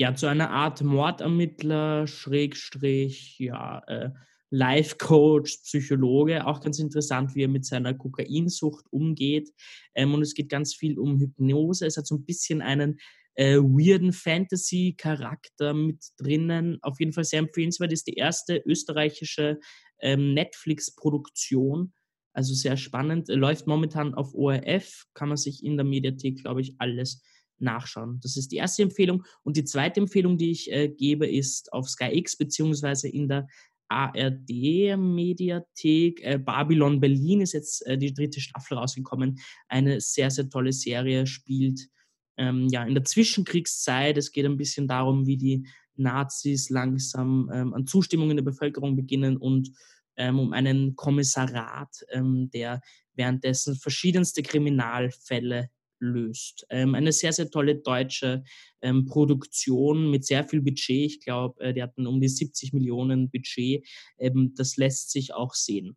ja 0.00 0.14
zu 0.14 0.28
einer 0.28 0.48
Art 0.48 0.82
Mordermittler, 0.82 2.06
Schrägstrich, 2.06 3.38
ja, 3.38 3.82
äh, 3.86 4.08
Life-Coach, 4.48 5.58
Psychologe, 5.58 6.46
auch 6.46 6.62
ganz 6.62 6.78
interessant, 6.78 7.34
wie 7.34 7.42
er 7.44 7.48
mit 7.48 7.66
seiner 7.66 7.92
Kokainsucht 7.92 8.86
umgeht. 8.90 9.50
Ähm, 9.94 10.14
und 10.14 10.22
es 10.22 10.32
geht 10.32 10.48
ganz 10.48 10.74
viel 10.74 10.98
um 10.98 11.20
Hypnose. 11.20 11.84
Es 11.84 11.98
hat 11.98 12.06
so 12.06 12.14
ein 12.14 12.24
bisschen 12.24 12.62
einen 12.62 12.98
äh, 13.34 13.58
weirden 13.58 14.14
Fantasy-Charakter 14.14 15.74
mit 15.74 16.02
drinnen. 16.16 16.78
Auf 16.80 16.98
jeden 16.98 17.12
Fall 17.12 17.24
sehr 17.24 17.40
empfehlenswert. 17.40 17.92
Ist 17.92 18.06
die 18.06 18.14
erste 18.14 18.56
österreichische 18.64 19.60
ähm, 20.00 20.32
Netflix-Produktion. 20.32 21.92
Also 22.32 22.54
sehr 22.54 22.78
spannend. 22.78 23.28
Läuft 23.28 23.66
momentan 23.66 24.14
auf 24.14 24.34
ORF. 24.34 25.04
Kann 25.12 25.28
man 25.28 25.36
sich 25.36 25.62
in 25.62 25.76
der 25.76 25.84
Mediathek, 25.84 26.40
glaube 26.40 26.62
ich, 26.62 26.74
alles 26.78 27.22
nachschauen. 27.60 28.18
Das 28.22 28.36
ist 28.36 28.52
die 28.52 28.56
erste 28.56 28.82
Empfehlung. 28.82 29.24
Und 29.42 29.56
die 29.56 29.64
zweite 29.64 30.00
Empfehlung, 30.00 30.36
die 30.38 30.50
ich 30.50 30.70
äh, 30.72 30.88
gebe, 30.88 31.26
ist 31.26 31.72
auf 31.72 31.88
Sky 31.88 32.10
X 32.12 32.36
beziehungsweise 32.36 33.08
in 33.08 33.28
der 33.28 33.46
ARD-Mediathek. 33.88 36.20
Äh, 36.22 36.38
Babylon 36.38 37.00
Berlin 37.00 37.40
ist 37.40 37.52
jetzt 37.52 37.84
äh, 37.86 37.98
die 37.98 38.14
dritte 38.14 38.40
Staffel 38.40 38.78
rausgekommen. 38.78 39.40
Eine 39.68 40.00
sehr, 40.00 40.30
sehr 40.30 40.48
tolle 40.48 40.72
Serie, 40.72 41.26
spielt 41.26 41.88
ähm, 42.36 42.68
ja 42.68 42.84
in 42.84 42.94
der 42.94 43.04
Zwischenkriegszeit. 43.04 44.16
Es 44.16 44.30
geht 44.32 44.46
ein 44.46 44.56
bisschen 44.56 44.88
darum, 44.88 45.26
wie 45.26 45.36
die 45.36 45.66
Nazis 45.96 46.70
langsam 46.70 47.50
ähm, 47.52 47.74
an 47.74 47.86
Zustimmung 47.86 48.30
in 48.30 48.36
der 48.36 48.44
Bevölkerung 48.44 48.96
beginnen 48.96 49.36
und 49.36 49.70
ähm, 50.16 50.38
um 50.38 50.52
einen 50.52 50.96
Kommissarat, 50.96 52.04
ähm, 52.10 52.50
der 52.52 52.80
währenddessen 53.14 53.76
verschiedenste 53.76 54.42
Kriminalfälle 54.42 55.70
löst. 56.00 56.66
Ähm, 56.70 56.94
eine 56.94 57.12
sehr, 57.12 57.32
sehr 57.32 57.50
tolle 57.50 57.76
deutsche 57.76 58.44
ähm, 58.82 59.06
Produktion 59.06 60.10
mit 60.10 60.24
sehr 60.24 60.44
viel 60.44 60.62
Budget. 60.62 61.06
Ich 61.06 61.20
glaube, 61.20 61.60
äh, 61.60 61.72
die 61.72 61.82
hatten 61.82 62.06
um 62.06 62.20
die 62.20 62.28
70 62.28 62.72
Millionen 62.72 63.30
Budget. 63.30 63.86
Ähm, 64.18 64.54
das 64.56 64.76
lässt 64.76 65.10
sich 65.10 65.34
auch 65.34 65.54
sehen. 65.54 65.96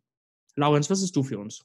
Laurenz, 0.56 0.88
was 0.90 1.02
hast 1.02 1.16
du 1.16 1.22
für 1.22 1.38
uns? 1.38 1.64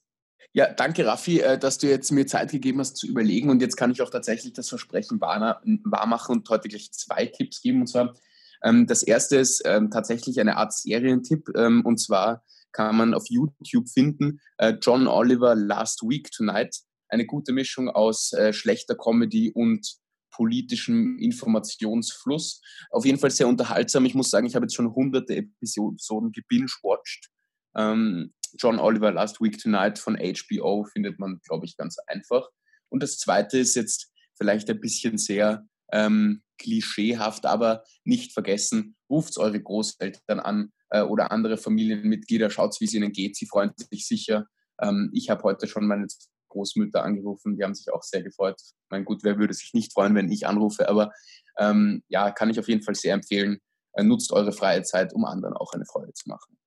Ja, 0.52 0.73
danke 0.73 1.06
Raffi, 1.06 1.41
äh, 1.41 1.60
dass 1.60 1.78
du 1.78 1.88
jetzt 1.88 2.12
mir 2.12 2.25
Zeit 2.25 2.52
gegeben 2.52 2.80
hast 2.80 2.97
zu 2.97 3.08
überlegen 3.08 3.49
und 3.49 3.62
jetzt 3.62 3.75
kann 3.75 3.91
ich 3.91 4.02
auch 4.02 4.10
tatsächlich 4.10 4.54
das 4.54 4.69
Versprechen 4.69 5.21
wahr 5.21 5.62
wahrmachen 5.84 6.38
und 6.38 6.49
heute 6.49 6.69
gleich 6.69 6.91
zwei 6.91 7.28
Tipps 7.28 7.62
geben. 7.62 7.82
Und 7.82 7.88
zwar, 7.88 8.15
ähm, 8.63 8.88
das 8.88 9.04
erste 9.04 9.38
ist 9.38 9.62
ähm, 9.65 9.91
tatsächlich 9.91 10.39
eine 10.39 10.58
Art 10.58 10.73
Serientipp 10.73 11.49
ähm, 11.56 11.86
und 11.86 11.99
zwar 11.99 12.43
kann 12.71 12.95
man 12.95 13.13
auf 13.13 13.25
YouTube 13.30 13.89
finden, 13.89 14.41
äh, 14.58 14.73
John 14.82 15.08
Oliver 15.08 15.56
Last 15.56 16.02
Week 16.04 16.32
Tonight. 16.32 16.82
Eine 17.10 17.26
gute 17.26 17.52
Mischung 17.52 17.89
aus 17.89 18.34
äh, 18.34 18.54
schlechter 18.54 18.95
Comedy 18.95 19.52
und 19.52 20.00
politischem 20.32 21.17
Informationsfluss. 21.19 22.62
Auf 22.91 23.06
jeden 23.06 23.19
Fall 23.19 23.32
sehr 23.32 23.48
unterhaltsam. 23.48 24.06
Ich 24.06 24.15
muss 24.15 24.30
sagen, 24.30 24.48
ich 24.48 24.56
habe 24.56 24.65
jetzt 24.65 24.76
schon 24.76 24.93
hunderte 24.93 25.36
Episoden 25.36 26.32
gebingewatcht. 26.32 27.30
Ähm, 27.76 28.34
John 28.58 28.80
Oliver 28.80 29.12
Last 29.12 29.41
Week 29.41 29.58
Tonight 29.58 30.00
von 30.00 30.17
HBO 30.17 30.86
findet 30.86 31.19
man, 31.19 31.39
glaube 31.43 31.65
ich, 31.65 31.76
ganz 31.76 31.98
einfach. 32.08 32.48
Und 32.89 33.04
das 33.04 33.17
zweite 33.17 33.60
ist 33.60 33.76
jetzt 33.76 34.12
vielleicht 34.36 34.69
ein 34.69 34.80
bisschen 34.80 35.17
sehr 35.17 35.67
ähm, 35.91 36.41
klischeehaft, 36.58 37.45
aber 37.45 37.84
nicht 38.04 38.34
vergessen, 38.34 38.95
ruft 39.10 39.38
eure 39.38 39.62
Großeltern 39.62 40.39
an 40.39 40.72
äh, 40.89 41.02
oder 41.02 41.32
andere 41.32 41.58
Familienmitglieder, 41.58 42.50
schaut, 42.50 42.80
wie 42.80 42.86
es 42.86 42.93
ihnen 42.93 43.12
geht. 43.12 43.36
Sie 43.36 43.45
freuen 43.45 43.72
sich 43.76 44.08
sicher. 44.08 44.45
Ähm, 44.82 45.12
ich 45.13 45.30
habe 45.30 45.43
heute 45.43 45.67
schon 45.67 45.88
meine 45.88 46.08
Großmütter 46.49 47.03
angerufen, 47.03 47.55
die 47.55 47.63
haben 47.63 47.75
sich 47.75 47.91
auch 47.91 48.03
sehr 48.03 48.23
gefreut. 48.23 48.59
Mein 48.89 49.05
gut, 49.05 49.23
wer 49.23 49.38
würde 49.38 49.53
sich 49.53 49.73
nicht 49.73 49.93
freuen, 49.93 50.15
wenn 50.15 50.31
ich 50.31 50.47
anrufe, 50.47 50.89
aber 50.89 51.12
ähm, 51.57 52.03
ja, 52.07 52.31
kann 52.31 52.49
ich 52.49 52.59
auf 52.59 52.67
jeden 52.67 52.83
Fall 52.83 52.95
sehr 52.95 53.13
empfehlen. 53.13 53.59
Äh, 53.93 54.03
nutzt 54.03 54.31
eure 54.31 54.51
freie 54.51 54.83
Zeit, 54.83 55.13
um 55.13 55.25
anderen 55.25 55.55
auch 55.55 55.73
eine 55.73 55.85
Freude 55.85 56.13
zu 56.13 56.29
machen. 56.29 56.57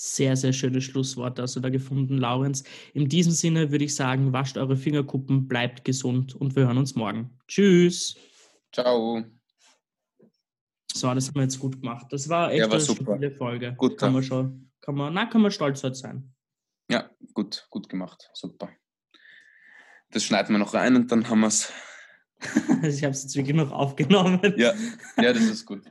Sehr, 0.00 0.36
sehr 0.36 0.52
schönes 0.52 0.84
Schlusswort 0.84 1.40
hast 1.40 1.56
du 1.56 1.60
da 1.60 1.70
gefunden, 1.70 2.18
Laurenz. 2.18 2.62
In 2.94 3.08
diesem 3.08 3.32
Sinne 3.32 3.72
würde 3.72 3.84
ich 3.84 3.96
sagen, 3.96 4.32
wascht 4.32 4.56
eure 4.56 4.76
Fingerkuppen, 4.76 5.48
bleibt 5.48 5.84
gesund 5.84 6.36
und 6.36 6.54
wir 6.54 6.66
hören 6.66 6.78
uns 6.78 6.94
morgen. 6.94 7.36
Tschüss. 7.48 8.16
Ciao. 8.72 9.24
So, 10.94 11.12
das 11.12 11.26
haben 11.28 11.34
wir 11.34 11.42
jetzt 11.42 11.58
gut 11.58 11.80
gemacht. 11.80 12.06
Das 12.10 12.28
war 12.28 12.50
echt 12.50 12.60
Ja, 12.60 12.66
war 12.66 12.74
eine 12.74 12.80
super. 12.80 13.18
Folge. 13.36 13.74
Gut, 13.76 13.98
kann 13.98 14.12
man 14.12 14.22
schon, 14.22 14.70
kann 14.80 14.94
man, 14.94 15.12
na, 15.12 15.26
kann 15.26 15.42
man 15.42 15.50
stolz 15.50 15.80
sein. 15.80 16.32
Ja, 16.90 17.10
gut, 17.34 17.66
gut 17.70 17.88
gemacht. 17.88 18.30
Super. 18.34 18.70
Das 20.10 20.24
schneiden 20.24 20.54
wir 20.54 20.58
noch 20.58 20.74
rein 20.74 20.96
und 20.96 21.12
dann 21.12 21.28
haben 21.28 21.40
wir 21.40 21.48
es. 21.48 21.72
Ich 22.82 23.02
habe 23.02 23.10
es 23.12 23.24
jetzt 23.24 23.34
wirklich 23.34 23.56
noch 23.56 23.72
aufgenommen. 23.72 24.40
Ja, 24.56 24.72
ja, 25.20 25.32
das 25.32 25.42
ist 25.42 25.66
gut. 25.66 25.82